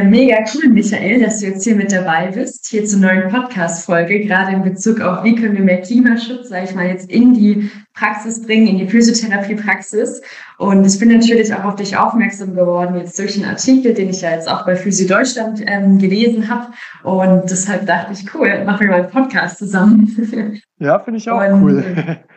Ja, 0.00 0.06
mega 0.06 0.36
cool, 0.54 0.70
Michael, 0.70 1.20
dass 1.20 1.40
du 1.40 1.46
jetzt 1.46 1.62
hier 1.62 1.76
mit 1.76 1.92
dabei 1.92 2.28
bist, 2.28 2.68
hier 2.70 2.86
zur 2.86 3.00
neuen 3.00 3.28
Podcast-Folge, 3.28 4.20
gerade 4.20 4.52
in 4.52 4.62
Bezug 4.62 4.98
auf, 5.02 5.24
wie 5.24 5.34
können 5.34 5.54
wir 5.54 5.62
mehr 5.62 5.82
Klimaschutz, 5.82 6.48
sage 6.48 6.64
ich 6.64 6.74
mal, 6.74 6.86
jetzt 6.86 7.10
in 7.10 7.34
die 7.34 7.70
Praxis 7.92 8.40
bringen, 8.40 8.66
in 8.66 8.78
die 8.78 8.86
Physiotherapie-Praxis. 8.86 10.22
Und 10.56 10.86
ich 10.86 10.98
bin 10.98 11.10
natürlich 11.10 11.52
auch 11.52 11.64
auf 11.64 11.74
dich 11.74 11.98
aufmerksam 11.98 12.54
geworden, 12.54 12.96
jetzt 12.96 13.18
durch 13.18 13.36
einen 13.36 13.44
Artikel, 13.44 13.92
den 13.92 14.08
ich 14.08 14.22
ja 14.22 14.30
jetzt 14.30 14.48
auch 14.48 14.64
bei 14.64 14.74
Physio 14.74 15.06
Deutschland 15.06 15.62
ähm, 15.66 15.98
gelesen 15.98 16.48
habe. 16.48 16.68
Und 17.02 17.50
deshalb 17.50 17.84
dachte 17.84 18.14
ich, 18.14 18.34
cool, 18.34 18.64
machen 18.64 18.80
wir 18.80 18.88
mal 18.88 19.02
einen 19.02 19.10
Podcast 19.10 19.58
zusammen. 19.58 20.62
Ja, 20.78 20.98
finde 20.98 21.18
ich 21.18 21.28
auch 21.28 21.46
Und, 21.46 21.62
cool. 21.62 22.16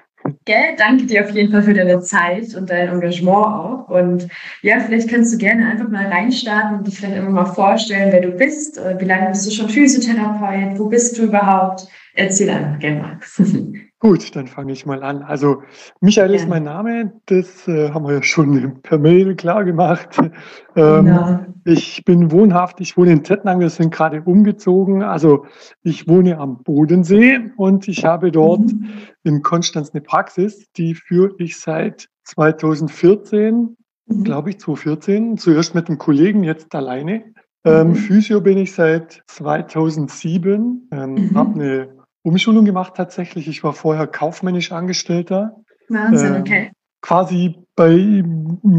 Gell? 0.46 0.76
Danke 0.78 1.06
dir 1.06 1.24
auf 1.24 1.32
jeden 1.32 1.52
Fall 1.52 1.64
für 1.64 1.74
deine 1.74 2.00
Zeit 2.02 2.54
und 2.56 2.70
dein 2.70 2.90
Engagement 2.90 3.46
auch. 3.46 3.90
Und 3.90 4.28
ja, 4.62 4.80
vielleicht 4.80 5.10
kannst 5.10 5.34
du 5.34 5.38
gerne 5.38 5.70
einfach 5.70 5.90
mal 5.90 6.08
reinstarten 6.08 6.80
und 6.80 6.88
dich 6.88 6.98
vielleicht 6.98 7.18
immer 7.18 7.30
mal 7.30 7.46
vorstellen, 7.46 8.12
wer 8.12 8.22
du 8.22 8.32
bist. 8.32 8.78
Wie 8.78 9.06
lange 9.06 9.30
bist 9.30 9.48
du 9.48 9.52
schon 9.52 9.70
Physiotherapeut? 9.70 10.78
Wo 10.80 10.90
bist 10.90 11.18
du 11.18 11.24
überhaupt? 11.24 11.88
Erzähl 12.14 12.50
einfach 12.50 12.80
gerne 12.80 13.02
mal. 13.02 13.20
Gut, 14.04 14.36
dann 14.36 14.48
fange 14.48 14.74
ich 14.74 14.86
mal 14.86 15.02
an. 15.02 15.24
Also 15.24 15.64
Michael 16.02 16.32
ja. 16.32 16.36
ist 16.36 16.50
mein 16.50 16.64
Name, 16.64 17.14
das 17.28 17.70
äh, 17.70 17.90
haben 17.92 18.06
wir 18.06 18.16
ja 18.16 18.22
schon 18.22 18.82
per 18.84 18.98
Mail 18.98 19.36
klar 19.36 19.64
gemacht. 19.64 20.10
Ähm, 20.76 21.06
ja. 21.06 21.46
Ich 21.66 22.04
bin 22.04 22.32
wohnhaft, 22.32 22.82
ich 22.82 22.98
wohne 22.98 23.12
in 23.12 23.24
Tettnang, 23.24 23.60
wir 23.60 23.70
sind 23.70 23.94
gerade 23.94 24.24
umgezogen. 24.24 25.04
Also 25.04 25.46
ich 25.84 26.08
wohne 26.08 26.40
am 26.40 26.64
Bodensee 26.64 27.52
und 27.58 27.88
ich 27.88 28.04
habe 28.04 28.32
dort 28.32 28.62
mhm. 28.62 28.90
in 29.22 29.44
Konstanz 29.44 29.92
eine 29.94 30.02
Praxis, 30.02 30.66
die 30.76 30.96
führe 30.96 31.36
ich 31.38 31.60
seit 31.60 32.10
2014, 32.24 33.78
mhm. 34.08 34.24
glaube 34.24 34.50
ich, 34.50 34.62
2014, 34.62 35.38
zuerst 35.38 35.76
mit 35.76 35.88
einem 35.88 36.00
Kollegen, 36.00 36.44
jetzt 36.44 36.74
alleine. 36.74 37.24
Ähm, 37.66 37.90
mhm. 37.90 37.96
Physio 37.96 38.42
bin 38.42 38.58
ich 38.58 38.74
seit 38.74 39.22
2007, 39.28 40.90
ähm, 40.92 41.14
mhm. 41.14 41.38
habe 41.38 41.54
eine 41.54 42.03
Umschulung 42.24 42.66
gemacht 42.66 42.94
tatsächlich. 42.96 43.48
Ich 43.48 43.64
war 43.64 43.74
vorher 43.74 44.08
kaufmännisch 44.08 44.72
Angestellter. 44.72 45.58
Wahnsinn, 45.90 46.36
ähm, 46.36 46.42
okay. 46.42 46.72
Quasi 47.02 47.56
bei 47.76 48.24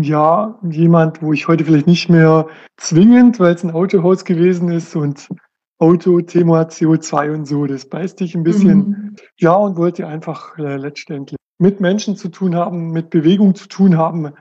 ja 0.00 0.58
jemand, 0.62 1.20
wo 1.22 1.32
ich 1.32 1.46
heute 1.46 1.64
vielleicht 1.64 1.86
nicht 1.86 2.08
mehr 2.08 2.46
zwingend, 2.78 3.38
weil 3.38 3.54
es 3.54 3.62
ein 3.62 3.70
Autohaus 3.70 4.24
gewesen 4.24 4.70
ist 4.70 4.96
und 4.96 5.28
Auto, 5.78 6.20
Thema 6.22 6.62
CO2 6.62 7.34
und 7.34 7.46
so, 7.46 7.66
das 7.66 7.86
beißt 7.86 8.20
dich 8.20 8.34
ein 8.34 8.44
bisschen. 8.44 8.78
Mhm. 8.78 9.16
Ja, 9.36 9.54
und 9.54 9.76
wollte 9.76 10.06
einfach 10.06 10.56
äh, 10.58 10.76
letztendlich 10.76 11.36
mit 11.58 11.80
Menschen 11.80 12.16
zu 12.16 12.28
tun 12.28 12.54
haben, 12.54 12.92
mit 12.92 13.10
Bewegung 13.10 13.54
zu 13.54 13.68
tun 13.68 13.98
haben, 13.98 14.32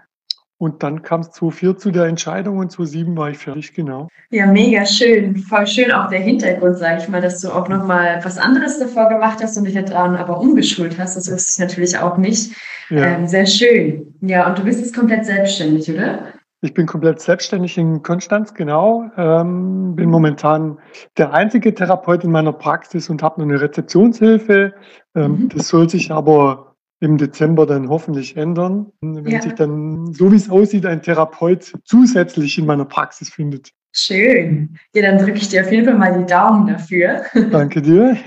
und 0.64 0.82
dann 0.82 1.02
kam 1.02 1.20
es 1.20 1.32
2004 1.32 1.78
zu 1.78 1.92
der 1.92 2.06
Entscheidung 2.06 2.60
und 2.60 2.72
2007 2.72 3.18
war 3.18 3.30
ich 3.30 3.38
fertig, 3.38 3.74
genau. 3.74 4.08
Ja, 4.30 4.46
mega 4.46 4.86
schön. 4.86 5.36
Voll 5.36 5.68
schön 5.68 5.92
auch 5.92 6.08
der 6.08 6.22
Hintergrund, 6.22 6.78
sage 6.78 7.02
ich 7.02 7.10
mal, 7.10 7.20
dass 7.20 7.42
du 7.42 7.50
auch 7.50 7.68
nochmal 7.68 8.22
was 8.24 8.38
anderes 8.38 8.80
davor 8.80 9.10
gemacht 9.10 9.40
hast 9.44 9.58
und 9.58 9.66
dich 9.66 9.74
daran 9.74 10.16
aber 10.16 10.40
umgeschult 10.40 10.98
hast. 10.98 11.18
Das 11.18 11.30
wusste 11.30 11.52
ich 11.52 11.60
natürlich 11.60 11.98
auch 11.98 12.18
nicht. 12.18 12.56
Ja. 12.90 13.08
Ähm, 13.08 13.28
sehr 13.28 13.46
schön. 13.46 14.16
Ja, 14.22 14.48
und 14.48 14.58
du 14.58 14.64
bist 14.64 14.80
jetzt 14.80 14.96
komplett 14.96 15.26
selbstständig, 15.26 15.92
oder? 15.92 16.20
Ich 16.62 16.74
bin 16.74 16.86
komplett 16.86 17.20
selbstständig 17.20 17.78
in 17.78 18.02
Konstanz, 18.02 18.54
genau. 18.54 19.04
Ähm, 19.18 19.98
bin 19.98 20.10
momentan 20.10 20.78
der 21.18 21.34
einzige 21.34 21.74
Therapeut 21.74 22.24
in 22.24 22.32
meiner 22.32 22.54
Praxis 22.54 23.10
und 23.10 23.22
habe 23.22 23.42
nur 23.42 23.52
eine 23.52 23.60
Rezeptionshilfe. 23.60 24.74
Ähm, 25.14 25.32
mhm. 25.32 25.50
Das 25.50 25.68
soll 25.68 25.90
sich 25.90 26.10
aber 26.10 26.73
im 27.04 27.18
Dezember 27.18 27.66
dann 27.66 27.90
hoffentlich 27.90 28.38
ändern, 28.38 28.88
wenn 29.02 29.28
ja. 29.28 29.42
sich 29.42 29.54
dann, 29.54 30.14
so 30.14 30.32
wie 30.32 30.38
es 30.38 30.50
aussieht, 30.50 30.86
ein 30.86 31.02
Therapeut 31.02 31.74
zusätzlich 31.84 32.58
in 32.58 32.66
meiner 32.66 32.86
Praxis 32.86 33.30
findet. 33.30 33.72
Schön. 33.92 34.78
Ja, 34.96 35.02
dann 35.02 35.18
drücke 35.18 35.38
ich 35.38 35.50
dir 35.50 35.66
auf 35.66 35.72
jeden 35.72 35.86
Fall 35.86 35.98
mal 35.98 36.18
die 36.18 36.26
Daumen 36.26 36.66
dafür. 36.66 37.24
Danke 37.52 37.82
dir. 37.82 38.18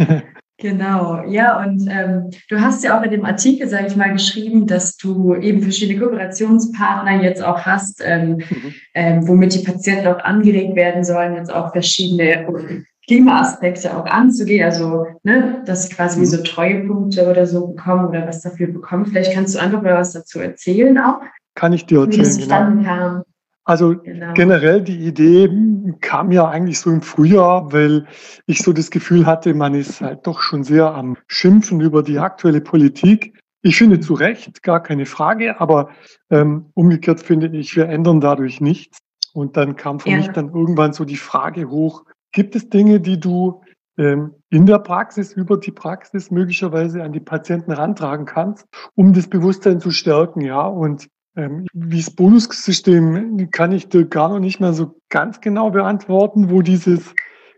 Genau, 0.58 1.22
ja, 1.26 1.62
und 1.62 1.88
ähm, 1.90 2.30
du 2.48 2.60
hast 2.60 2.84
ja 2.84 2.98
auch 2.98 3.02
in 3.02 3.10
dem 3.10 3.24
Artikel, 3.24 3.66
sage 3.68 3.88
ich 3.88 3.96
mal, 3.96 4.12
geschrieben, 4.12 4.66
dass 4.66 4.96
du 4.96 5.34
eben 5.34 5.62
verschiedene 5.62 6.00
Kooperationspartner 6.00 7.22
jetzt 7.22 7.42
auch 7.42 7.60
hast, 7.60 8.02
ähm, 8.04 8.36
mhm. 8.36 8.74
ähm, 8.94 9.28
womit 9.28 9.54
die 9.54 9.64
Patienten 9.64 10.06
auch 10.06 10.18
angeregt 10.20 10.74
werden 10.76 11.02
sollen, 11.02 11.34
jetzt 11.34 11.52
auch 11.52 11.72
verschiedene 11.72 12.46
Klimaaspekte 13.06 13.96
auch 13.96 14.06
anzugehen, 14.06 14.64
also 14.64 15.06
ne, 15.22 15.62
dass 15.64 15.90
quasi 15.90 16.20
wie 16.20 16.26
so 16.26 16.38
mhm. 16.38 16.44
Treuepunkte 16.44 17.30
oder 17.30 17.46
so 17.46 17.68
bekommen 17.68 18.06
oder 18.06 18.26
was 18.26 18.42
dafür 18.42 18.66
bekommen. 18.66 19.06
Vielleicht 19.06 19.32
kannst 19.32 19.54
du 19.54 19.60
einfach 19.60 19.82
mal 19.82 19.94
was 19.94 20.12
dazu 20.12 20.40
erzählen 20.40 20.98
auch. 20.98 21.20
Kann 21.54 21.72
ich 21.72 21.86
dir 21.86 22.00
erzählen, 22.00 22.26
wie 22.36 22.48
das 22.48 22.68
genau. 22.68 22.84
kam. 22.84 23.22
Also 23.64 23.96
genau. 23.96 24.32
generell 24.34 24.80
die 24.80 25.06
Idee 25.06 25.50
kam 26.00 26.30
ja 26.30 26.48
eigentlich 26.48 26.78
so 26.78 26.90
im 26.90 27.02
Frühjahr, 27.02 27.72
weil 27.72 28.06
ich 28.46 28.60
so 28.60 28.72
das 28.72 28.90
Gefühl 28.90 29.26
hatte, 29.26 29.54
man 29.54 29.74
ist 29.74 30.00
halt 30.00 30.24
doch 30.26 30.40
schon 30.40 30.62
sehr 30.62 30.94
am 30.94 31.16
Schimpfen 31.26 31.80
über 31.80 32.04
die 32.04 32.20
aktuelle 32.20 32.60
Politik. 32.60 33.40
Ich 33.62 33.76
finde 33.76 33.98
zu 33.98 34.14
Recht, 34.14 34.62
gar 34.62 34.80
keine 34.80 35.06
Frage, 35.06 35.60
aber 35.60 35.90
ähm, 36.30 36.66
umgekehrt 36.74 37.20
finde 37.20 37.48
ich, 37.48 37.74
wir 37.74 37.88
ändern 37.88 38.20
dadurch 38.20 38.60
nichts. 38.60 38.98
Und 39.32 39.56
dann 39.56 39.74
kam 39.74 39.98
für 39.98 40.10
ja. 40.10 40.18
mich 40.18 40.28
dann 40.28 40.50
irgendwann 40.54 40.92
so 40.92 41.04
die 41.04 41.16
Frage 41.16 41.68
hoch, 41.68 42.04
Gibt 42.36 42.54
es 42.54 42.68
Dinge, 42.68 43.00
die 43.00 43.18
du 43.18 43.62
ähm, 43.96 44.34
in 44.50 44.66
der 44.66 44.78
Praxis, 44.78 45.32
über 45.32 45.56
die 45.56 45.70
Praxis 45.70 46.30
möglicherweise 46.30 47.02
an 47.02 47.14
die 47.14 47.20
Patienten 47.20 47.72
rantragen 47.72 48.26
kannst, 48.26 48.66
um 48.94 49.14
das 49.14 49.26
Bewusstsein 49.26 49.80
zu 49.80 49.90
stärken, 49.90 50.42
ja? 50.42 50.66
Und 50.66 51.08
ähm, 51.34 51.66
wie 51.72 51.96
das 51.96 52.10
Bonussystem 52.10 53.50
kann 53.52 53.72
ich 53.72 53.88
dir 53.88 54.04
gar 54.04 54.28
noch 54.28 54.38
nicht 54.38 54.60
mehr 54.60 54.74
so 54.74 55.00
ganz 55.08 55.40
genau 55.40 55.70
beantworten, 55.70 56.50
wo 56.50 56.60
dieses 56.60 57.14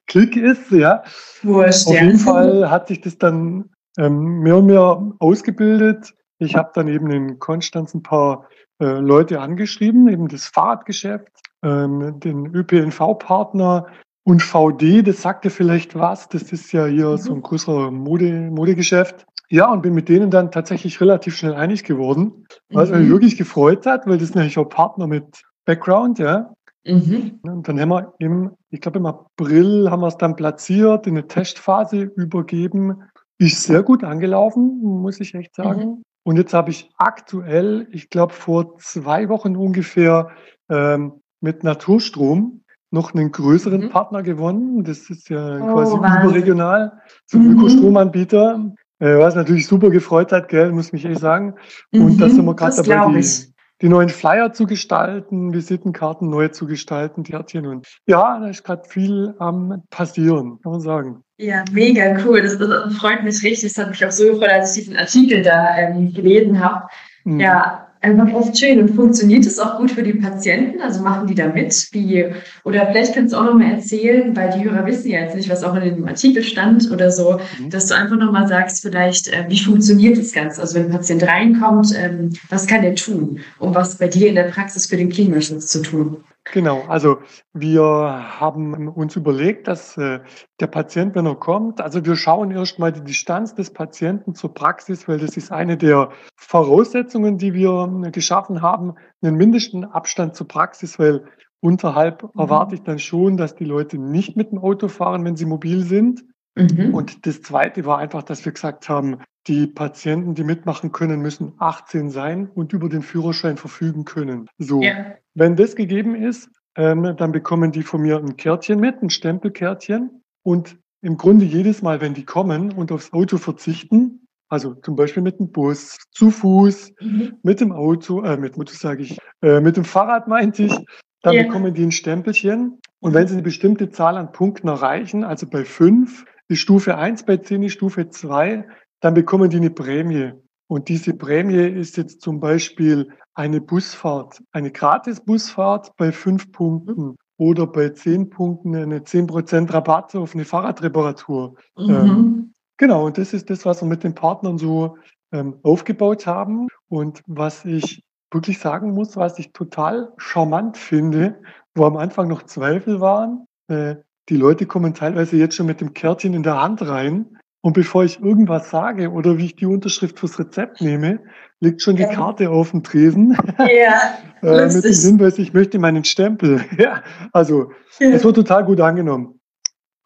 Klick 0.07 0.37
ist, 0.37 0.71
ja. 0.71 1.03
Wurscht, 1.43 1.89
Auf 1.89 2.01
jeden 2.01 2.19
Fall 2.19 2.71
hat 2.71 2.87
sich 2.87 3.01
das 3.01 3.19
dann 3.19 3.71
ähm, 3.99 4.43
mehr 4.43 4.59
und 4.59 4.67
mehr 4.67 5.13
ausgebildet. 5.19 6.15
Ich 6.39 6.55
habe 6.55 6.71
dann 6.73 6.87
eben 6.87 7.11
in 7.11 7.41
Konstanz 7.41 7.95
ein 7.95 8.05
paar 8.05 8.47
äh, 8.81 9.01
Leute 9.01 9.41
angeschrieben, 9.41 10.09
eben 10.09 10.29
das 10.29 10.47
Fahrradgeschäft, 10.47 11.33
ähm, 11.65 12.21
den 12.21 12.55
ÖPNV-Partner, 12.55 13.89
und 14.29 14.43
VD, 14.43 15.01
das 15.01 15.23
sagte 15.23 15.49
vielleicht 15.49 15.95
was, 15.95 16.29
das 16.29 16.53
ist 16.53 16.71
ja 16.73 16.85
hier 16.85 17.13
mhm. 17.13 17.17
so 17.17 17.33
ein 17.33 17.41
größerer 17.41 17.91
Mode, 17.91 18.51
Modegeschäft. 18.51 19.27
Ja, 19.49 19.73
und 19.73 19.81
bin 19.81 19.95
mit 19.95 20.11
denen 20.11 20.31
dann 20.31 20.51
tatsächlich 20.51 21.01
relativ 21.01 21.35
schnell 21.35 21.55
einig 21.55 21.83
geworden, 21.83 22.47
was 22.69 22.91
mhm. 22.91 22.99
mich 22.99 23.09
wirklich 23.09 23.39
gefreut 23.39 23.87
hat, 23.87 24.07
weil 24.07 24.19
das 24.19 24.35
nämlich 24.35 24.59
auch 24.59 24.69
Partner 24.69 25.07
mit 25.07 25.45
Background, 25.65 26.19
ja. 26.19 26.53
Mhm. 26.85 27.41
Und 27.41 27.69
dann 27.69 27.81
haben 27.81 27.89
wir 27.89 28.13
im, 28.19 28.51
ich 28.69 28.83
glaube 28.83 28.99
im 28.99 29.07
April 29.07 29.91
haben 29.91 30.01
wir 30.01 30.09
es 30.09 30.19
dann 30.19 30.37
platziert, 30.37 31.07
in 31.07 31.17
eine 31.17 31.27
Testphase 31.27 32.03
übergeben. 32.15 33.05
Ist 33.39 33.63
sehr 33.63 33.83
gut 33.83 34.05
angelaufen, 34.05 34.83
muss 34.83 35.21
ich 35.21 35.35
echt 35.35 35.55
sagen. 35.55 35.81
Mhm. 35.81 36.03
Und 36.25 36.37
jetzt 36.37 36.53
habe 36.53 36.69
ich 36.69 36.91
aktuell, 36.99 37.89
ich 37.93 38.11
glaube 38.11 38.35
vor 38.35 38.77
zwei 38.77 39.31
Wochen 39.31 39.57
ungefähr, 39.57 40.29
ähm, 40.69 41.23
mit 41.41 41.65
Naturstrom 41.65 42.61
noch 42.91 43.15
einen 43.15 43.33
größeren 43.33 43.83
mhm. 43.83 43.91
Partner 43.91 44.23
gewonnen. 44.23 44.85
Das 44.85 45.11
ist 45.11 45.29
ja 45.29 45.59
oh, 45.61 45.75
quasi 45.75 45.93
Wahnsinn. 46.01 46.31
überregional 46.31 46.93
zum 47.27 47.47
mhm. 47.47 47.59
Ökostromanbieter. 47.59 48.73
Äh, 49.01 49.17
was 49.19 49.37
natürlich 49.37 49.67
super 49.67 49.91
gefreut 49.91 50.33
hat, 50.33 50.49
gell, 50.49 50.73
muss 50.73 50.93
mich 50.93 51.05
ehrlich 51.05 51.21
sagen. 51.21 51.55
Und 51.93 52.17
mhm, 52.17 52.19
da 52.19 52.29
sind 52.29 52.45
wir 52.45 52.55
gerade 52.57 52.83
dabei, 52.83 53.13
die, 53.13 53.55
die, 53.81 53.89
neuen 53.89 54.09
Flyer 54.09 54.53
zu 54.53 54.67
gestalten, 54.67 55.53
Visitenkarten 55.53 56.29
neu 56.29 56.49
zu 56.49 56.67
gestalten, 56.67 57.23
Kärtchen 57.23 57.67
und 57.67 57.87
ja, 58.07 58.41
da 58.41 58.49
ist 58.49 58.65
gerade 58.65 58.83
viel 58.89 59.35
am 59.39 59.85
passieren, 59.91 60.59
kann 60.63 60.73
man 60.73 60.81
sagen. 60.81 61.23
Ja, 61.37 61.65
mega 61.71 62.19
cool. 62.27 62.43
Das, 62.43 62.59
das, 62.59 62.97
freut 62.97 63.23
mich 63.23 63.41
richtig. 63.45 63.73
Das 63.73 63.85
hat 63.85 63.91
mich 63.91 64.05
auch 64.05 64.11
so 64.11 64.25
gefreut, 64.25 64.51
als 64.51 64.77
ich 64.77 64.85
diesen 64.85 64.99
Artikel 64.99 65.43
da 65.43 65.77
ähm, 65.77 66.13
gelesen 66.13 66.59
habe. 66.59 66.89
Mhm. 67.23 67.39
Ja, 67.39 67.88
einfach 68.01 68.33
oft 68.33 68.59
schön. 68.59 68.81
Und 68.81 68.95
funktioniert 68.95 69.47
es 69.47 69.59
auch 69.59 69.79
gut 69.79 69.91
für 69.91 70.03
die 70.03 70.15
Patienten? 70.15 70.81
Also 70.81 71.03
machen 71.03 71.27
die 71.27 71.35
da 71.35 71.49
mit? 71.49 71.89
Wie, 71.93 72.27
oder 72.65 72.87
vielleicht 72.87 73.15
kannst 73.15 73.33
du 73.33 73.39
auch 73.39 73.45
nochmal 73.45 73.73
erzählen, 73.73 74.35
weil 74.37 74.53
die 74.53 74.65
Hörer 74.65 74.87
wissen 74.87 75.11
ja 75.11 75.21
jetzt 75.21 75.37
nicht, 75.37 75.49
was 75.49 75.65
auch 75.65 75.75
in 75.75 75.83
dem 75.83 76.07
Artikel 76.07 76.43
stand 76.43 76.91
oder 76.91 77.11
so, 77.11 77.39
mhm. 77.59 77.71
dass 77.71 77.87
du 77.87 77.95
einfach 77.95 78.17
nochmal 78.17 78.49
sagst, 78.49 78.83
vielleicht, 78.83 79.29
äh, 79.29 79.45
wie 79.49 79.59
funktioniert 79.59 80.19
das 80.19 80.33
Ganze? 80.33 80.61
Also 80.61 80.77
wenn 80.77 80.87
ein 80.87 80.93
Patient 80.93 81.23
reinkommt, 81.23 81.95
ähm, 81.97 82.33
was 82.49 82.67
kann 82.67 82.83
der 82.83 82.95
tun, 82.95 83.41
um 83.59 83.75
was 83.75 83.99
bei 83.99 84.09
dir 84.09 84.29
in 84.29 84.35
der 84.35 84.45
Praxis 84.45 84.87
für 84.87 84.97
den 84.97 85.09
Klimaschutz 85.09 85.67
zu 85.67 85.83
tun? 85.83 86.19
Genau, 86.53 86.83
also 86.89 87.19
wir 87.53 87.75
haben 87.75 88.89
uns 88.89 89.17
überlegt, 89.17 89.69
dass 89.69 89.99
äh, 89.99 90.21
der 90.61 90.67
Patient, 90.67 91.15
wenn 91.15 91.27
er 91.27 91.35
kommt, 91.35 91.81
also 91.81 92.05
wir 92.05 92.17
schauen 92.17 92.51
erstmal 92.51 92.93
die 92.93 93.05
Distanz 93.05 93.55
des 93.55 93.73
Patienten 93.73 94.35
zur 94.35 94.55
Praxis, 94.55 95.07
weil 95.09 95.19
das 95.19 95.37
ist 95.37 95.53
eine 95.53 95.77
der 95.77 96.11
Voraussetzungen, 96.37 97.37
die 97.37 97.53
wir 97.53 98.03
äh, 98.05 98.11
geschaffen 98.11 98.63
haben, 98.63 98.95
einen 99.21 99.37
mindesten 99.37 99.85
Abstand 99.85 100.37
zur 100.37 100.49
Praxis, 100.49 100.99
weil 100.99 101.25
unterhalb 101.61 102.23
mhm. 102.23 102.41
erwarte 102.41 102.77
ich 102.77 102.83
dann 102.83 102.99
schon, 102.99 103.37
dass 103.37 103.55
die 103.55 103.67
Leute 103.67 103.99
nicht 103.99 104.37
mit 104.37 104.51
dem 104.51 104.59
Auto 104.59 104.89
fahren, 104.89 105.25
wenn 105.25 105.37
sie 105.37 105.47
mobil 105.47 105.85
sind. 105.85 106.25
Mhm. 106.59 106.95
Und 106.95 107.27
das 107.27 107.43
Zweite 107.43 107.85
war 107.85 107.99
einfach, 107.99 108.23
dass 108.23 108.45
wir 108.45 108.53
gesagt 108.53 108.89
haben, 108.89 109.19
die 109.47 109.67
Patienten, 109.67 110.35
die 110.35 110.45
mitmachen 110.45 110.93
können, 110.93 111.21
müssen 111.21 111.55
18 111.59 112.11
sein 112.11 112.51
und 112.55 112.73
über 112.73 112.89
den 112.89 113.03
Führerschein 113.03 113.57
verfügen 113.57 114.05
können. 114.05 114.47
So, 114.59 114.83
ja. 114.83 115.15
wenn 115.35 115.57
das 115.57 115.75
gegeben 115.75 116.15
ist, 116.15 116.51
ähm, 116.77 117.15
dann 117.17 117.33
bekommen 117.33 117.73
die 117.73 117.83
von 117.83 118.03
mir 118.03 118.19
ein 118.19 118.37
Kärtchen 118.37 118.79
mit, 118.79 119.03
ein 119.03 119.11
Stempelkärtchen. 119.11 120.23
Und 120.43 120.77
im 121.03 121.17
Grunde 121.17 121.45
jedes 121.45 121.83
Mal, 121.83 122.01
wenn 122.01 122.15
die 122.15 122.25
kommen 122.25 122.73
und 122.73 122.93
aufs 122.93 123.13
Auto 123.13 123.39
verzichten, 123.39 124.27
also 124.49 124.75
zum 124.75 124.97
Beispiel 124.97 125.23
mit 125.23 125.39
dem 125.39 125.51
Bus, 125.51 125.97
zu 126.13 126.31
Fuß, 126.31 126.93
mhm. 127.01 127.37
mit 127.43 127.61
dem 127.61 127.73
Auto, 127.73 128.23
äh, 128.23 128.37
mit 128.37 128.57
Mutter 128.57 128.75
sage 128.75 129.03
ich, 129.03 129.19
äh, 129.43 129.61
mit 129.61 129.77
dem 129.77 129.85
Fahrrad 129.85 130.29
meinte 130.29 130.65
ich, 130.65 130.77
dann 131.23 131.35
ja. 131.35 131.43
bekommen 131.43 131.75
die 131.75 131.85
ein 131.85 131.93
Stempelchen. 131.93 132.81
Und 133.01 133.15
wenn 133.15 133.27
sie 133.27 133.35
eine 133.35 133.43
bestimmte 133.43 133.91
Zahl 133.91 134.17
an 134.17 134.33
Punkten 134.33 134.69
erreichen, 134.69 135.25
also 135.25 135.47
bei 135.47 135.65
fünf 135.65 136.25
ist 136.49 136.61
Stufe 136.61 136.97
eins, 136.97 137.23
bei 137.23 137.37
zehn 137.37 137.63
ist 137.63 137.75
Stufe 137.75 138.09
zwei, 138.09 138.67
dann 139.01 139.15
bekommen 139.15 139.51
die 139.51 139.59
eine 139.59 139.71
Prämie. 139.71 140.33
Und 140.67 140.89
diese 140.89 141.15
Prämie 141.15 141.67
ist 141.67 141.97
jetzt 141.97 142.21
zum 142.21 142.41
Beispiel 142.41 143.11
eine 143.35 143.61
Busfahrt, 143.61 144.43
eine 144.53 144.71
Gratis-Busfahrt 144.71 145.93
bei 145.97 146.13
fünf 146.13 146.51
Punkten 146.53 147.17
oder 147.39 147.67
bei 147.67 147.91
zehn 147.91 148.29
Punkten 148.29 148.75
eine 148.75 149.05
zehn 149.05 149.27
Prozent 149.27 149.73
Rabatt 149.73 150.15
auf 150.17 150.35
eine 150.35 150.45
Fahrradreparatur. 150.45 151.55
Mhm. 151.77 151.91
Ähm, 151.91 152.53
genau, 152.77 153.07
und 153.07 153.17
das 153.17 153.33
ist 153.33 153.49
das, 153.49 153.65
was 153.65 153.83
wir 153.83 153.89
mit 153.89 154.05
den 154.05 154.15
Partnern 154.15 154.59
so 154.59 154.99
ähm, 155.33 155.57
aufgebaut 155.63 156.27
haben. 156.27 156.67
Und 156.89 157.23
was 157.27 157.65
ich 157.65 158.03
wirklich 158.31 158.59
sagen 158.59 158.93
muss, 158.93 159.17
was 159.17 159.39
ich 159.39 159.53
total 159.53 160.13
charmant 160.19 160.77
finde, 160.77 161.41
wo 161.75 161.85
am 161.85 161.97
Anfang 161.97 162.29
noch 162.29 162.43
Zweifel 162.43 163.01
waren, 163.01 163.47
äh, 163.69 163.97
die 164.29 164.37
Leute 164.37 164.67
kommen 164.67 164.95
teilweise 164.95 165.37
jetzt 165.37 165.57
schon 165.57 165.67
mit 165.67 165.81
dem 165.81 165.95
Kärtchen 165.95 166.35
in 166.35 166.43
der 166.43 166.61
Hand 166.61 166.83
rein 166.83 167.39
und 167.61 167.73
bevor 167.73 168.05
ich 168.05 168.21
irgendwas 168.21 168.71
sage 168.71 169.11
oder 169.11 169.39
wie 169.39 169.47
ich 169.47 169.57
die 169.57 169.67
Unterschrift 169.67 170.19
fürs 170.19 170.39
Rezept 170.39 170.81
nehme, 170.81 171.21
liegt 171.61 171.83
schon 171.83 171.97
die 171.97 172.03
ja. 172.03 172.13
Karte 172.13 172.51
auf 172.51 172.71
dem 172.71 172.83
Tresen. 172.83 173.37
Ja, 173.59 174.19
äh, 174.43 174.73
mit 174.73 174.85
dem 174.85 174.93
Hinweis, 174.93 175.39
ich 175.39 175.53
möchte 175.53 175.79
meinen 175.79 176.05
Stempel. 176.05 176.65
ja, 176.79 177.03
also, 177.33 177.73
es 177.99 178.23
wird 178.23 178.37
total 178.37 178.65
gut 178.65 178.81
angenommen. 178.81 179.38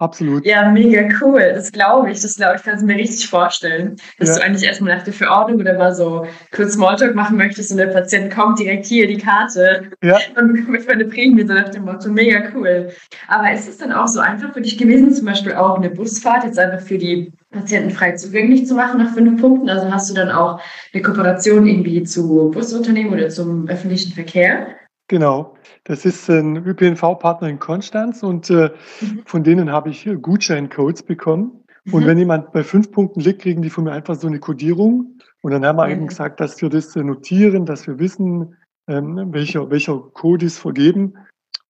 Absolut. 0.03 0.45
Ja, 0.45 0.69
mega 0.69 1.09
cool. 1.21 1.53
Das 1.55 1.71
glaube 1.71 2.11
ich. 2.11 2.21
Das 2.21 2.35
glaube 2.35 2.57
ich, 2.57 2.65
kann 2.65 2.77
ich 2.77 2.83
mir 2.83 2.97
richtig 2.97 3.29
vorstellen. 3.29 3.95
Dass 4.19 4.31
ja. 4.31 4.35
du 4.35 4.43
eigentlich 4.43 4.65
erstmal 4.65 4.97
nach 4.97 5.05
der 5.05 5.13
Verordnung 5.13 5.61
oder 5.61 5.79
mal 5.79 5.95
so 5.95 6.27
kurz 6.51 6.73
Smalltalk 6.73 7.15
machen 7.15 7.37
möchtest 7.37 7.71
und 7.71 7.77
der 7.77 7.87
Patient 7.87 8.35
kommt 8.35 8.59
direkt 8.59 8.87
hier 8.87 9.07
die 9.07 9.17
Karte. 9.17 9.91
Ja. 10.03 10.19
Dann 10.35 10.55
bekomme 10.55 10.79
ich 10.79 10.89
meine 10.89 11.05
Prämie 11.05 11.47
so 11.47 11.55
nach 11.55 11.69
dem 11.69 11.85
Motto. 11.85 12.09
Mega 12.09 12.43
cool. 12.53 12.91
Aber 13.29 13.53
ist 13.53 13.69
es 13.69 13.79
dann 13.79 13.93
auch 13.93 14.09
so 14.09 14.19
einfach 14.19 14.53
für 14.53 14.61
dich 14.61 14.77
gewesen, 14.77 15.13
zum 15.13 15.27
Beispiel 15.27 15.55
auch 15.55 15.77
eine 15.77 15.91
Busfahrt 15.91 16.43
jetzt 16.43 16.59
einfach 16.59 16.85
für 16.85 16.99
die 16.99 17.33
Patienten 17.53 17.91
frei 17.91 18.13
zugänglich 18.13 18.67
zu 18.67 18.75
machen 18.75 18.99
nach 19.05 19.15
fünf 19.15 19.41
Punkten? 19.41 19.71
Also 19.71 19.89
hast 19.89 20.11
du 20.11 20.15
dann 20.15 20.31
auch 20.31 20.61
eine 20.93 21.03
Kooperation 21.03 21.65
irgendwie 21.65 22.03
zu 22.03 22.51
Busunternehmen 22.53 23.13
oder 23.13 23.29
zum 23.29 23.69
öffentlichen 23.69 24.13
Verkehr? 24.13 24.67
Genau, 25.13 25.59
das 25.85 26.07
ist 26.07 26.31
ein 26.31 26.57
ÖPNV-Partner 26.57 27.47
in 27.47 27.59
Konstanz 27.59 28.23
und 28.23 28.49
äh, 28.49 28.71
mhm. 29.03 29.23
von 29.27 29.45
denen 29.45 29.71
habe 29.71 29.91
ich 29.91 30.09
Gutscheincodes 30.23 31.03
bekommen. 31.03 31.67
Mhm. 31.85 31.93
Und 31.93 32.07
wenn 32.07 32.17
jemand 32.17 32.51
bei 32.53 32.65
fünf 32.65 32.91
Punkten 32.91 33.21
liegt, 33.21 33.43
kriegen 33.43 33.61
die 33.61 33.69
von 33.69 33.85
mir 33.85 33.93
einfach 33.93 34.15
so 34.15 34.27
eine 34.27 34.41
Codierung. 34.41 35.19
Und 35.43 35.51
dann 35.53 35.67
haben 35.67 35.77
wir 35.77 35.85
mhm. 35.85 35.93
eben 35.93 36.07
gesagt, 36.07 36.41
dass 36.41 36.63
wir 36.63 36.71
das 36.71 36.97
äh, 36.97 37.05
notieren, 37.05 37.67
dass 37.67 37.87
wir 37.87 37.99
wissen, 37.99 38.57
ähm, 38.89 39.35
welcher, 39.35 39.71
welcher 39.71 39.99
Code 39.99 40.47
ist 40.47 40.57
vergeben. 40.57 41.13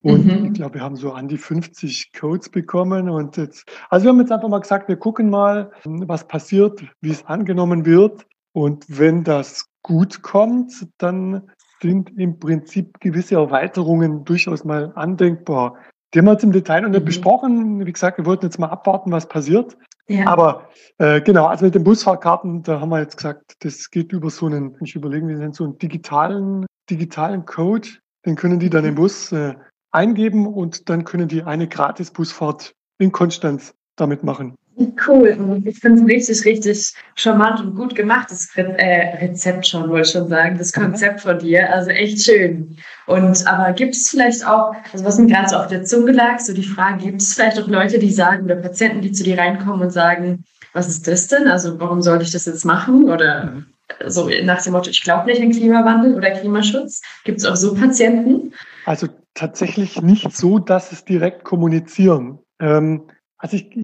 Und 0.01 0.25
mhm. 0.25 0.45
ich 0.45 0.53
glaube, 0.53 0.75
wir 0.75 0.81
haben 0.81 0.95
so 0.95 1.11
an 1.11 1.27
die 1.27 1.37
50 1.37 2.13
Codes 2.17 2.47
bekommen. 2.47 3.09
Und 3.09 3.35
jetzt, 3.35 3.69
also 3.89 4.05
wir 4.05 4.11
haben 4.11 4.21
jetzt 4.21 4.31
einfach 4.31 4.47
mal 4.47 4.61
gesagt, 4.61 4.87
wir 4.87 4.95
gucken 4.95 5.29
mal, 5.29 5.69
was 5.83 6.29
passiert, 6.29 6.81
wie 7.01 7.11
es 7.11 7.25
angenommen 7.25 7.85
wird. 7.85 8.25
Und 8.53 8.85
wenn 8.87 9.25
das 9.25 9.67
gut 9.81 10.21
kommt, 10.21 10.87
dann 10.97 11.49
sind 11.83 12.17
im 12.17 12.39
Prinzip 12.39 12.99
gewisse 12.99 13.35
Erweiterungen 13.35 14.25
durchaus 14.25 14.63
mal 14.63 14.91
andenkbar. 14.95 15.75
Die 16.13 16.19
haben 16.19 16.25
wir 16.25 16.33
jetzt 16.33 16.43
im 16.43 16.51
Detail 16.51 16.81
noch 16.81 16.89
nicht 16.89 17.01
mhm. 17.01 17.05
besprochen. 17.05 17.85
Wie 17.85 17.91
gesagt, 17.91 18.17
wir 18.17 18.25
wollten 18.25 18.45
jetzt 18.45 18.59
mal 18.59 18.67
abwarten, 18.67 19.11
was 19.11 19.27
passiert. 19.27 19.77
Ja. 20.07 20.27
Aber 20.27 20.69
äh, 20.97 21.21
genau, 21.21 21.45
also 21.45 21.65
mit 21.65 21.75
den 21.75 21.83
Busfahrkarten, 21.83 22.63
da 22.63 22.79
haben 22.79 22.89
wir 22.89 22.99
jetzt 22.99 23.17
gesagt, 23.17 23.55
das 23.59 23.89
geht 23.89 24.11
über 24.11 24.29
so 24.29 24.47
einen, 24.47 24.75
ich 24.81 24.95
überlege, 24.95 25.27
wie 25.27 25.33
nennt 25.33 25.55
so 25.55 25.63
einen 25.63 25.77
digitalen, 25.77 26.65
digitalen 26.89 27.45
Code. 27.45 27.87
Den 28.25 28.35
können 28.35 28.59
die 28.59 28.69
dann 28.69 28.85
im 28.85 28.91
mhm. 28.91 28.95
Bus 28.95 29.31
äh, 29.31 29.53
eingeben 29.91 30.47
und 30.47 30.89
dann 30.89 31.03
können 31.03 31.27
die 31.27 31.43
eine 31.43 31.67
Gratis-Busfahrt 31.67 32.73
in 32.97 33.11
Konstanz 33.11 33.73
damit 33.95 34.23
machen. 34.23 34.55
Cool. 34.75 35.61
Ich 35.65 35.79
finde 35.79 36.01
es 36.01 36.07
richtig, 36.07 36.45
richtig 36.45 36.93
charmant 37.15 37.59
und 37.59 37.75
gut 37.75 37.93
gemacht, 37.93 38.31
das 38.31 38.49
äh, 38.55 39.17
Rezept 39.23 39.67
schon, 39.67 39.89
wollte 39.89 40.07
ich 40.07 40.13
schon 40.13 40.27
sagen, 40.27 40.57
das 40.57 40.73
Konzept 40.73 41.21
von 41.21 41.37
dir. 41.37 41.71
Also 41.71 41.91
echt 41.91 42.23
schön. 42.23 42.77
Und 43.05 43.45
aber 43.45 43.73
gibt 43.73 43.95
es 43.95 44.09
vielleicht 44.09 44.45
auch, 44.45 44.73
also 44.91 45.05
was 45.05 45.19
mir 45.19 45.27
gerade 45.27 45.49
so 45.49 45.57
auf 45.57 45.67
der 45.67 45.83
Zunge 45.83 46.11
lag, 46.11 46.39
so 46.39 46.53
die 46.53 46.63
Frage, 46.63 47.03
gibt 47.03 47.21
es 47.21 47.35
vielleicht 47.35 47.59
auch 47.59 47.67
Leute, 47.67 47.99
die 47.99 48.11
sagen, 48.11 48.45
oder 48.45 48.55
Patienten, 48.55 49.01
die 49.01 49.11
zu 49.11 49.23
dir 49.23 49.37
reinkommen 49.37 49.81
und 49.81 49.91
sagen, 49.91 50.43
was 50.73 50.87
ist 50.87 51.07
das 51.07 51.27
denn? 51.27 51.47
Also 51.47 51.79
warum 51.79 52.01
sollte 52.01 52.23
ich 52.23 52.31
das 52.31 52.45
jetzt 52.45 52.65
machen? 52.65 53.11
Oder 53.11 53.63
so 54.07 54.29
nach 54.43 54.63
dem 54.63 54.73
Motto, 54.73 54.89
ich 54.89 55.03
glaube 55.03 55.27
nicht 55.27 55.41
an 55.41 55.51
Klimawandel 55.51 56.15
oder 56.15 56.31
Klimaschutz. 56.31 57.01
Gibt 57.25 57.39
es 57.39 57.45
auch 57.45 57.55
so 57.55 57.75
Patienten? 57.75 58.53
Also 58.85 59.07
tatsächlich 59.35 60.01
nicht 60.01 60.35
so, 60.35 60.57
dass 60.57 60.91
es 60.91 61.05
direkt 61.05 61.43
kommunizieren. 61.43 62.39
Ähm, 62.59 63.03
also 63.37 63.57
ich 63.57 63.83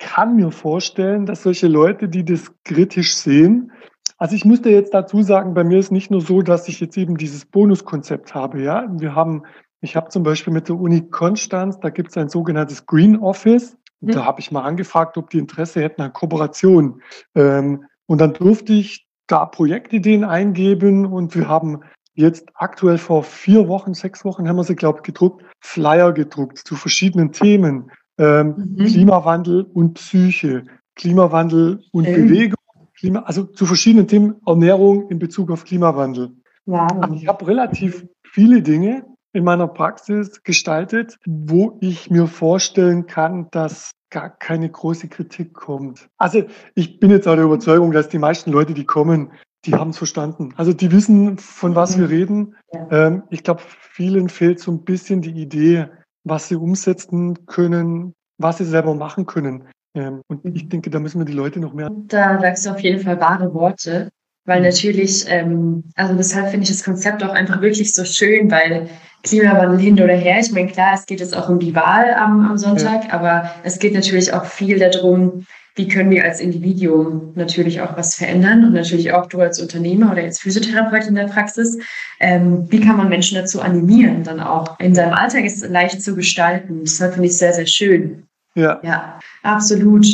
kann 0.00 0.34
mir 0.34 0.50
vorstellen, 0.50 1.26
dass 1.26 1.44
solche 1.44 1.68
Leute, 1.68 2.08
die 2.08 2.24
das 2.24 2.50
kritisch 2.64 3.14
sehen, 3.14 3.70
also 4.18 4.34
ich 4.34 4.44
muss 4.44 4.60
dir 4.60 4.72
jetzt 4.72 4.92
dazu 4.92 5.22
sagen, 5.22 5.54
bei 5.54 5.64
mir 5.64 5.78
ist 5.78 5.92
nicht 5.92 6.10
nur 6.10 6.20
so, 6.20 6.42
dass 6.42 6.68
ich 6.68 6.78
jetzt 6.80 6.98
eben 6.98 7.16
dieses 7.16 7.46
Bonuskonzept 7.46 8.34
habe. 8.34 8.60
Ja, 8.60 8.86
wir 8.90 9.14
haben, 9.14 9.44
ich 9.80 9.96
habe 9.96 10.10
zum 10.10 10.24
Beispiel 10.24 10.52
mit 10.52 10.68
der 10.68 10.76
Uni 10.76 11.08
Konstanz, 11.08 11.80
da 11.80 11.88
gibt 11.88 12.10
es 12.10 12.18
ein 12.18 12.28
sogenanntes 12.28 12.84
Green 12.84 13.16
Office. 13.16 13.78
Mhm. 14.00 14.12
Da 14.12 14.26
habe 14.26 14.40
ich 14.40 14.50
mal 14.50 14.62
angefragt, 14.62 15.16
ob 15.16 15.30
die 15.30 15.38
Interesse 15.38 15.80
hätten 15.80 16.02
an 16.02 16.12
Kooperation. 16.12 17.00
Ähm, 17.34 17.84
und 18.04 18.20
dann 18.20 18.34
durfte 18.34 18.74
ich 18.74 19.06
da 19.26 19.46
Projektideen 19.46 20.24
eingeben 20.24 21.06
und 21.06 21.34
wir 21.34 21.48
haben 21.48 21.80
jetzt 22.12 22.48
aktuell 22.54 22.98
vor 22.98 23.22
vier 23.22 23.68
Wochen, 23.68 23.94
sechs 23.94 24.24
Wochen 24.26 24.48
haben 24.48 24.56
wir 24.56 24.64
sie, 24.64 24.76
glaube 24.76 24.98
ich, 24.98 25.02
gedruckt, 25.04 25.44
Flyer 25.60 26.12
gedruckt 26.12 26.58
zu 26.58 26.76
verschiedenen 26.76 27.32
Themen 27.32 27.90
ähm, 28.20 28.74
mhm. 28.76 28.84
Klimawandel 28.84 29.62
und 29.62 29.94
Psyche, 29.94 30.64
Klimawandel 30.94 31.82
und 31.90 32.06
ähm. 32.06 32.28
Bewegung, 32.28 32.56
Klima, 32.96 33.20
also 33.20 33.44
zu 33.44 33.64
verschiedenen 33.64 34.06
Themen 34.06 34.36
Ernährung 34.46 35.08
in 35.08 35.18
Bezug 35.18 35.50
auf 35.50 35.64
Klimawandel. 35.64 36.32
Also 36.66 37.14
ich 37.14 37.26
habe 37.26 37.46
relativ 37.46 38.06
viele 38.22 38.62
Dinge 38.62 39.06
in 39.32 39.42
meiner 39.42 39.66
Praxis 39.66 40.42
gestaltet, 40.42 41.16
wo 41.26 41.78
ich 41.80 42.10
mir 42.10 42.26
vorstellen 42.26 43.06
kann, 43.06 43.48
dass 43.50 43.92
gar 44.10 44.28
keine 44.28 44.68
große 44.68 45.08
Kritik 45.08 45.54
kommt. 45.54 46.08
Also 46.18 46.44
ich 46.74 47.00
bin 47.00 47.10
jetzt 47.10 47.26
auch 47.26 47.36
der 47.36 47.44
Überzeugung, 47.44 47.92
dass 47.92 48.08
die 48.08 48.18
meisten 48.18 48.52
Leute, 48.52 48.74
die 48.74 48.84
kommen, 48.84 49.32
die 49.64 49.74
haben 49.74 49.90
es 49.90 49.98
verstanden. 49.98 50.52
Also 50.56 50.72
die 50.72 50.92
wissen, 50.92 51.38
von 51.38 51.74
was 51.74 51.96
mhm. 51.96 52.00
wir 52.00 52.10
reden. 52.10 52.56
Ja. 52.72 52.88
Ähm, 52.90 53.22
ich 53.30 53.42
glaube, 53.44 53.62
vielen 53.66 54.28
fehlt 54.28 54.60
so 54.60 54.70
ein 54.72 54.84
bisschen 54.84 55.22
die 55.22 55.40
Idee, 55.40 55.88
was 56.24 56.48
sie 56.48 56.56
umsetzen 56.56 57.46
können, 57.46 58.14
was 58.38 58.58
sie 58.58 58.64
selber 58.64 58.94
machen 58.94 59.26
können. 59.26 59.64
Ähm, 59.94 60.22
und 60.28 60.44
ich 60.44 60.68
denke, 60.68 60.90
da 60.90 61.00
müssen 61.00 61.20
wir 61.20 61.24
die 61.24 61.32
Leute 61.32 61.60
noch 61.60 61.72
mehr. 61.72 61.90
Da 62.06 62.40
sagst 62.40 62.66
du 62.66 62.70
auf 62.70 62.80
jeden 62.80 63.00
Fall 63.00 63.20
wahre 63.20 63.52
Worte, 63.54 64.10
weil 64.44 64.62
natürlich, 64.62 65.24
ähm, 65.28 65.84
also 65.96 66.14
deshalb 66.14 66.50
finde 66.50 66.64
ich 66.64 66.70
das 66.70 66.84
Konzept 66.84 67.24
auch 67.24 67.32
einfach 67.32 67.60
wirklich 67.60 67.92
so 67.92 68.04
schön, 68.04 68.50
weil 68.50 68.88
Klimawandel 69.22 69.78
hin 69.78 70.00
oder 70.00 70.14
her, 70.14 70.38
ich 70.40 70.52
meine, 70.52 70.68
klar, 70.68 70.94
es 70.94 71.06
geht 71.06 71.20
jetzt 71.20 71.36
auch 71.36 71.48
um 71.48 71.58
die 71.58 71.74
Wahl 71.74 72.14
am, 72.14 72.46
am 72.46 72.56
Sonntag, 72.56 73.08
ja. 73.08 73.12
aber 73.12 73.50
es 73.64 73.78
geht 73.78 73.92
natürlich 73.92 74.32
auch 74.32 74.44
viel 74.44 74.78
darum, 74.78 75.44
wie 75.80 75.88
können 75.88 76.10
wir 76.10 76.24
als 76.24 76.40
Individuum 76.40 77.32
natürlich 77.36 77.80
auch 77.80 77.96
was 77.96 78.14
verändern 78.14 78.66
und 78.66 78.74
natürlich 78.74 79.14
auch 79.14 79.24
du 79.24 79.40
als 79.40 79.58
Unternehmer 79.58 80.12
oder 80.12 80.22
als 80.22 80.38
Physiotherapeut 80.38 81.06
in 81.06 81.14
der 81.14 81.24
Praxis, 81.24 81.78
ähm, 82.20 82.66
wie 82.68 82.80
kann 82.80 82.98
man 82.98 83.08
Menschen 83.08 83.36
dazu 83.38 83.62
animieren, 83.62 84.22
dann 84.22 84.40
auch 84.40 84.78
in 84.78 84.94
seinem 84.94 85.14
Alltag 85.14 85.44
es 85.46 85.66
leicht 85.66 86.02
zu 86.02 86.14
gestalten. 86.14 86.80
Das 86.82 86.98
finde 86.98 87.24
ich 87.24 87.38
sehr, 87.38 87.54
sehr 87.54 87.64
schön. 87.64 88.24
Ja. 88.54 88.78
Ja, 88.82 89.18
absolut. 89.42 90.04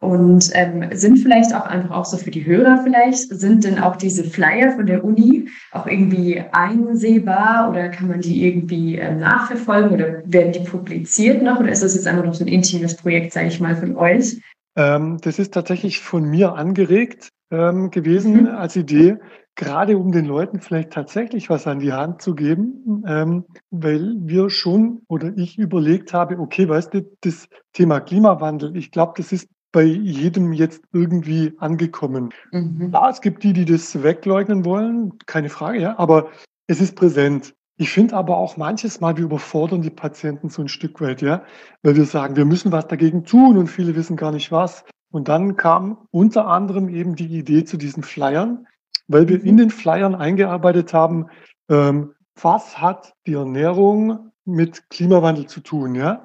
Und 0.00 0.50
ähm, 0.54 0.88
sind 0.90 1.18
vielleicht 1.18 1.54
auch 1.54 1.66
einfach 1.66 1.92
auch 1.92 2.04
so 2.04 2.16
für 2.16 2.32
die 2.32 2.44
Hörer 2.44 2.80
vielleicht, 2.82 3.28
sind 3.28 3.62
denn 3.62 3.78
auch 3.78 3.94
diese 3.94 4.24
Flyer 4.24 4.72
von 4.72 4.86
der 4.86 5.04
Uni 5.04 5.48
auch 5.70 5.86
irgendwie 5.86 6.42
einsehbar 6.50 7.70
oder 7.70 7.88
kann 7.90 8.08
man 8.08 8.20
die 8.20 8.44
irgendwie 8.44 8.96
äh, 8.96 9.14
nachverfolgen 9.14 9.92
oder 9.92 10.22
werden 10.24 10.50
die 10.50 10.68
publiziert 10.68 11.44
noch 11.44 11.60
oder 11.60 11.70
ist 11.70 11.84
das 11.84 11.94
jetzt 11.94 12.08
einfach 12.08 12.24
noch 12.24 12.34
so 12.34 12.44
ein 12.44 12.48
intimes 12.48 12.96
Projekt, 12.96 13.32
sage 13.32 13.46
ich 13.46 13.60
mal, 13.60 13.76
von 13.76 13.96
euch? 13.96 14.40
Ähm, 14.76 15.18
das 15.20 15.38
ist 15.38 15.54
tatsächlich 15.54 16.00
von 16.00 16.24
mir 16.24 16.54
angeregt 16.54 17.28
ähm, 17.50 17.90
gewesen 17.90 18.42
mhm. 18.42 18.46
als 18.48 18.76
Idee, 18.76 19.18
gerade 19.54 19.98
um 19.98 20.12
den 20.12 20.24
Leuten 20.24 20.60
vielleicht 20.60 20.92
tatsächlich 20.92 21.50
was 21.50 21.66
an 21.66 21.78
die 21.78 21.92
Hand 21.92 22.22
zu 22.22 22.34
geben, 22.34 23.04
ähm, 23.06 23.44
weil 23.70 24.14
wir 24.18 24.48
schon 24.50 25.02
oder 25.08 25.32
ich 25.36 25.58
überlegt 25.58 26.14
habe, 26.14 26.38
okay, 26.38 26.68
weißt 26.68 26.94
du, 26.94 27.02
das 27.20 27.48
Thema 27.72 28.00
Klimawandel, 28.00 28.76
ich 28.76 28.90
glaube, 28.90 29.12
das 29.16 29.32
ist 29.32 29.48
bei 29.72 29.82
jedem 29.82 30.52
jetzt 30.52 30.82
irgendwie 30.92 31.54
angekommen. 31.58 32.30
Mhm. 32.50 32.90
Klar, 32.90 33.10
es 33.10 33.20
gibt 33.20 33.42
die, 33.42 33.52
die 33.52 33.64
das 33.64 34.02
wegleugnen 34.02 34.64
wollen, 34.64 35.18
keine 35.26 35.48
Frage, 35.48 35.80
ja, 35.80 35.98
aber 35.98 36.30
es 36.66 36.80
ist 36.80 36.96
präsent. 36.96 37.54
Ich 37.82 37.90
finde 37.90 38.14
aber 38.14 38.36
auch 38.36 38.56
manches 38.56 39.00
Mal, 39.00 39.16
wir 39.16 39.24
überfordern 39.24 39.82
die 39.82 39.90
Patienten 39.90 40.48
so 40.48 40.62
ein 40.62 40.68
Stück 40.68 41.00
weit, 41.00 41.20
ja, 41.20 41.42
weil 41.82 41.96
wir 41.96 42.04
sagen, 42.04 42.36
wir 42.36 42.44
müssen 42.44 42.70
was 42.70 42.86
dagegen 42.86 43.24
tun 43.24 43.58
und 43.58 43.66
viele 43.66 43.96
wissen 43.96 44.16
gar 44.16 44.30
nicht 44.30 44.52
was. 44.52 44.84
Und 45.10 45.26
dann 45.26 45.56
kam 45.56 46.06
unter 46.12 46.46
anderem 46.46 46.88
eben 46.88 47.16
die 47.16 47.26
Idee 47.26 47.64
zu 47.64 47.76
diesen 47.76 48.04
Flyern, 48.04 48.68
weil 49.08 49.28
wir 49.28 49.42
in 49.42 49.54
mhm. 49.54 49.58
den 49.58 49.70
Flyern 49.70 50.14
eingearbeitet 50.14 50.94
haben, 50.94 51.26
ähm, 51.68 52.14
was 52.40 52.80
hat 52.80 53.14
die 53.26 53.34
Ernährung 53.34 54.30
mit 54.44 54.88
Klimawandel 54.88 55.46
zu 55.46 55.58
tun, 55.58 55.96
ja? 55.96 56.24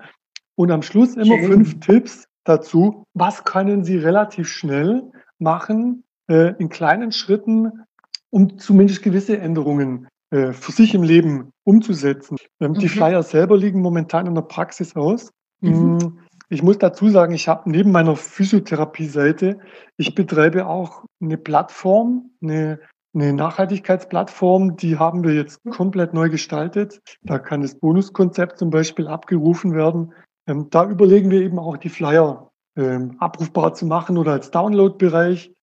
Und 0.54 0.70
am 0.70 0.84
Schluss 0.84 1.16
immer 1.16 1.40
Schön. 1.40 1.48
fünf 1.48 1.80
Tipps 1.80 2.28
dazu, 2.44 3.04
was 3.16 3.46
können 3.46 3.84
Sie 3.84 3.98
relativ 3.98 4.48
schnell 4.48 5.12
machen, 5.40 6.04
äh, 6.30 6.54
in 6.60 6.70
kleinen 6.70 7.12
Schritten, 7.12 7.82
um 8.30 8.60
zumindest 8.60 9.02
gewisse 9.02 9.40
Änderungen 9.40 10.08
äh, 10.30 10.52
für 10.52 10.72
sich 10.72 10.94
im 10.94 11.04
Leben 11.04 11.52
umzusetzen. 11.64 12.38
Ähm, 12.60 12.72
mhm. 12.72 12.80
Die 12.80 12.90
Flyer 12.90 13.24
selber 13.24 13.58
liegen 13.58 13.82
momentan 13.82 14.28
in 14.28 14.36
der 14.36 14.42
Praxis 14.42 14.96
aus. 14.96 15.32
Mhm. 15.62 15.98
Mm, 15.98 16.20
ich 16.50 16.64
muss 16.64 16.78
dazu 16.78 17.10
sagen, 17.10 17.34
ich 17.34 17.48
habe 17.48 17.70
neben 17.70 17.92
meiner 17.92 18.16
Physiotherapie-Seite, 18.16 19.60
ich 19.98 20.16
betreibe 20.16 20.68
auch 20.68 21.04
eine 21.22 21.38
Plattform, 21.38 22.32
eine, 22.42 22.80
eine 23.14 23.34
Nachhaltigkeitsplattform, 23.34 24.78
die 24.78 24.98
haben 24.98 25.24
wir 25.24 25.34
jetzt 25.34 25.60
komplett 25.70 26.14
neu 26.14 26.30
gestaltet. 26.30 27.02
Da 27.24 27.40
kann 27.40 27.62
das 27.62 27.76
Bonuskonzept 27.76 28.60
zum 28.60 28.70
Beispiel 28.70 29.08
abgerufen 29.08 29.74
werden. 29.74 30.14
Ähm, 30.48 30.68
da 30.70 30.90
überlegen 30.90 31.32
wir 31.32 31.42
eben 31.42 31.60
auch 31.60 31.78
die 31.78 31.90
Flyer 31.90 32.52
ähm, 32.78 33.16
abrufbar 33.20 33.74
zu 33.74 33.86
machen 33.86 34.18
oder 34.18 34.34
als 34.34 34.52
Download-Bereich 34.52 35.54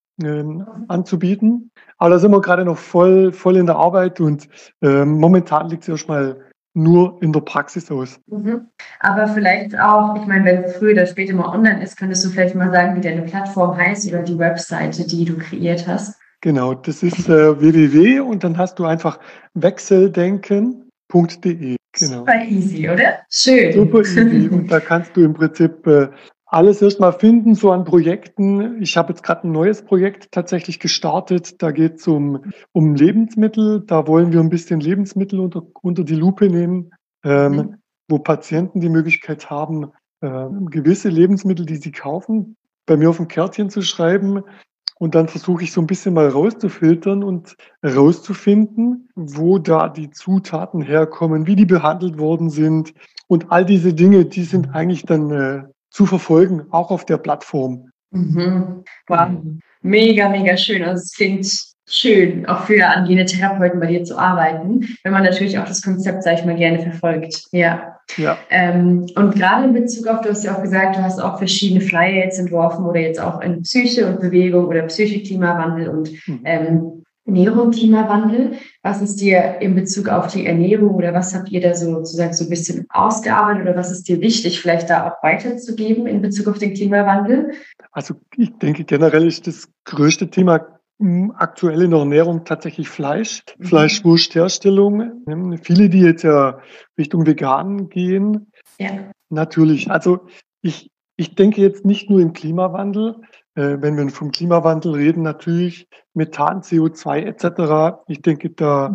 anzubieten. 0.89 1.71
Aber 1.99 2.11
da 2.11 2.19
sind 2.19 2.31
wir 2.31 2.41
gerade 2.41 2.65
noch 2.65 2.79
voll, 2.79 3.33
voll 3.33 3.57
in 3.57 3.67
der 3.67 3.77
Arbeit 3.77 4.21
und 4.21 4.49
ähm, 4.83 5.19
momentan 5.19 5.69
liegt 5.69 5.83
es 5.83 5.89
erstmal 5.89 6.41
nur 6.75 7.21
in 7.23 7.33
der 7.33 7.41
Praxis 7.41 7.91
aus. 7.91 8.21
Mhm. 8.27 8.67
Aber 9.01 9.29
vielleicht 9.29 9.79
auch, 9.79 10.17
ich 10.17 10.27
meine, 10.27 10.45
wenn 10.45 10.65
es 10.65 10.77
früher 10.77 10.93
oder 10.93 11.07
später 11.07 11.35
mal 11.35 11.49
online 11.49 11.83
ist, 11.83 11.97
könntest 11.97 12.25
du 12.25 12.31
vielleicht 12.31 12.55
mal 12.55 12.71
sagen, 12.71 12.97
wie 12.97 13.01
deine 13.01 13.23
Plattform 13.23 13.77
heißt 13.77 14.07
oder 14.09 14.23
die 14.23 14.39
Webseite, 14.39 15.07
die 15.07 15.25
du 15.25 15.39
kreiert 15.39 15.87
hast. 15.87 16.21
Genau, 16.41 16.75
das 16.75 17.03
ist 17.03 17.29
äh, 17.29 17.61
www 17.61 18.21
und 18.21 18.45
dann 18.45 18.59
hast 18.59 18.79
du 18.79 18.85
einfach 18.85 19.19
wechseldenken.de. 19.55 21.77
Genau. 21.97 22.19
Super 22.19 22.45
easy, 22.49 22.91
oder? 22.91 23.21
Schön. 23.31 23.73
Super 23.73 24.01
easy. 24.01 24.49
und 24.53 24.71
da 24.71 24.81
kannst 24.81 25.17
du 25.17 25.25
im 25.25 25.33
Prinzip 25.33 25.87
äh, 25.87 26.09
alles 26.55 26.81
erstmal 26.81 27.13
finden, 27.13 27.57
so 27.57 27.73
an 27.73 27.85
Projekten. 27.85 28.81
Ich 28.81 28.97
habe 28.97 29.11
jetzt 29.13 29.25
gerade 29.25 29.47
ein 29.47 29.53
neues 29.53 29.83
Projekt 29.83 30.31
tatsächlich 30.31 30.79
gestartet. 30.79 31.61
Da 31.61 31.73
geht 31.73 31.97
es 31.97 32.07
um, 32.07 32.53
um 32.73 32.95
Lebensmittel. 32.95 33.83
Da 33.85 34.07
wollen 34.07 34.33
wir 34.33 34.39
ein 34.39 34.51
bisschen 34.51 34.79
Lebensmittel 34.79 35.41
unter, 35.41 35.65
unter 35.83 36.05
die 36.05 36.15
Lupe 36.15 36.49
nehmen, 36.49 36.93
ähm, 37.25 37.53
mhm. 37.53 37.77
wo 38.09 38.19
Patienten 38.21 38.81
die 38.81 38.89
Möglichkeit 38.89 39.51
haben, 39.51 39.91
äh, 40.21 40.47
gewisse 40.71 41.09
Lebensmittel, 41.09 41.67
die 41.67 41.77
sie 41.77 41.91
kaufen, 41.91 42.57
bei 42.87 42.97
mir 42.97 43.11
auf 43.11 43.19
ein 43.19 43.29
Kärtchen 43.29 43.69
zu 43.69 43.83
schreiben. 43.83 44.43
Und 45.01 45.17
dann 45.17 45.27
versuche 45.27 45.65
ich 45.65 45.73
so 45.73 45.81
ein 45.81 45.89
bisschen 45.89 46.15
mal 46.15 46.29
rauszufiltern 46.29 47.25
und 47.25 47.57
rauszufinden, 47.85 49.09
wo 49.17 49.59
da 49.59 49.89
die 49.89 50.13
Zutaten 50.13 50.83
herkommen, 50.83 51.49
wie 51.49 51.57
die 51.57 51.67
behandelt 51.67 52.17
worden 52.17 52.49
sind. 52.49 52.95
Und 53.27 53.51
all 53.51 53.65
diese 53.65 53.93
Dinge, 53.93 54.25
die 54.25 54.45
sind 54.45 54.73
eigentlich 54.73 55.05
dann 55.05 55.31
äh, 55.33 55.65
zu 55.95 56.07
verfolgen, 56.07 56.67
auch 56.71 56.91
auf 56.91 57.07
der 57.07 57.19
Plattform. 57.19 57.91
Mhm. 58.11 58.83
Wow. 59.07 59.29
Mega, 59.81 60.29
mega 60.29 60.57
schön. 60.57 60.83
Also 60.83 61.03
es 61.03 61.13
klingt 61.13 61.47
schön, 61.89 62.47
auch 62.47 62.65
für 62.65 62.85
angehende 62.85 63.27
Therapeuten 63.27 63.79
bei 63.79 63.87
dir 63.87 64.03
zu 64.03 64.19
arbeiten, 64.19 64.89
wenn 65.05 65.13
man 65.13 65.23
natürlich 65.23 65.57
auch 65.57 65.67
das 65.67 65.83
Konzept, 65.83 66.25
sage 66.25 66.41
ich 66.41 66.45
mal, 66.45 66.57
gerne 66.57 66.81
verfolgt. 66.81 67.45
Ja. 67.53 67.99
ja. 68.17 68.37
Ähm, 68.51 69.07
und 69.15 69.37
gerade 69.37 69.67
in 69.67 69.73
Bezug 69.73 70.09
auf, 70.09 70.23
du 70.23 70.31
hast 70.31 70.45
ja 70.45 70.57
auch 70.57 70.63
gesagt, 70.63 70.97
du 70.97 71.03
hast 71.03 71.21
auch 71.21 71.39
verschiedene 71.39 71.81
Flyer 71.81 72.25
jetzt 72.25 72.41
entworfen 72.41 72.87
oder 72.87 73.01
jetzt 73.01 73.21
auch 73.21 73.41
in 73.41 73.63
Psyche 73.63 74.09
und 74.09 74.21
Bewegung 74.21 74.67
oder 74.67 74.83
Psyche, 74.83 75.23
Klimawandel 75.23 75.89
und 75.91 76.11
mhm. 76.27 76.41
ähm, 76.45 77.04
Ernährung, 77.27 77.71
Klimawandel. 77.71 78.59
Was 78.83 79.01
ist 79.01 79.21
dir 79.21 79.57
in 79.61 79.75
Bezug 79.75 80.09
auf 80.09 80.27
die 80.33 80.47
Ernährung 80.47 80.95
oder 80.95 81.15
was 81.15 81.35
habt 81.35 81.51
ihr 81.51 81.61
da 81.61 81.75
so 81.75 81.87
sozusagen 81.95 82.35
so 82.35 82.45
ein 82.45 82.51
bisschen 82.51 82.87
ausgearbeitet 82.91 83.63
oder 83.63 83.77
was 83.77 83.91
ist 83.91 84.09
dir 84.09 84.21
wichtig, 84.21 84.61
vielleicht 84.61 84.91
da 84.91 85.09
auch 85.09 85.23
weiterzugeben 85.23 86.07
in 86.07 86.21
Bezug 86.21 86.49
auf 86.49 86.59
den 86.59 86.75
Klimawandel? 86.75 87.53
Also 87.93 88.15
ich 88.37 88.53
denke 88.59 88.85
generell 88.85 89.27
ist 89.27 89.47
das 89.47 89.69
größte 89.85 90.29
Thema 90.29 90.67
hm, 91.01 91.33
aktuell 91.37 91.83
in 91.83 91.91
der 91.91 92.01
Ernährung 92.01 92.45
tatsächlich 92.45 92.89
Fleisch, 92.89 93.43
mhm. 93.59 93.65
Fleischwurstherstellung. 93.65 95.25
Viele, 95.63 95.89
die 95.89 96.01
jetzt 96.01 96.23
ja 96.23 96.61
Richtung 96.99 97.27
vegan 97.27 97.89
gehen. 97.89 98.53
Ja. 98.79 99.11
Natürlich. 99.31 99.91
Also 99.91 100.27
ich, 100.63 100.91
ich 101.17 101.35
denke 101.35 101.61
jetzt 101.63 101.85
nicht 101.85 102.11
nur 102.11 102.21
im 102.21 102.33
Klimawandel, 102.33 103.17
wenn 103.55 103.97
wir 103.97 104.09
vom 104.11 104.33
Klimawandel 104.33 104.95
reden, 104.95 105.23
natürlich 105.23 105.89
Methan, 106.15 106.63
CO2 106.63 107.23
etc. 107.25 108.03
Ich 108.09 108.23
denke, 108.23 108.51
da 108.51 108.91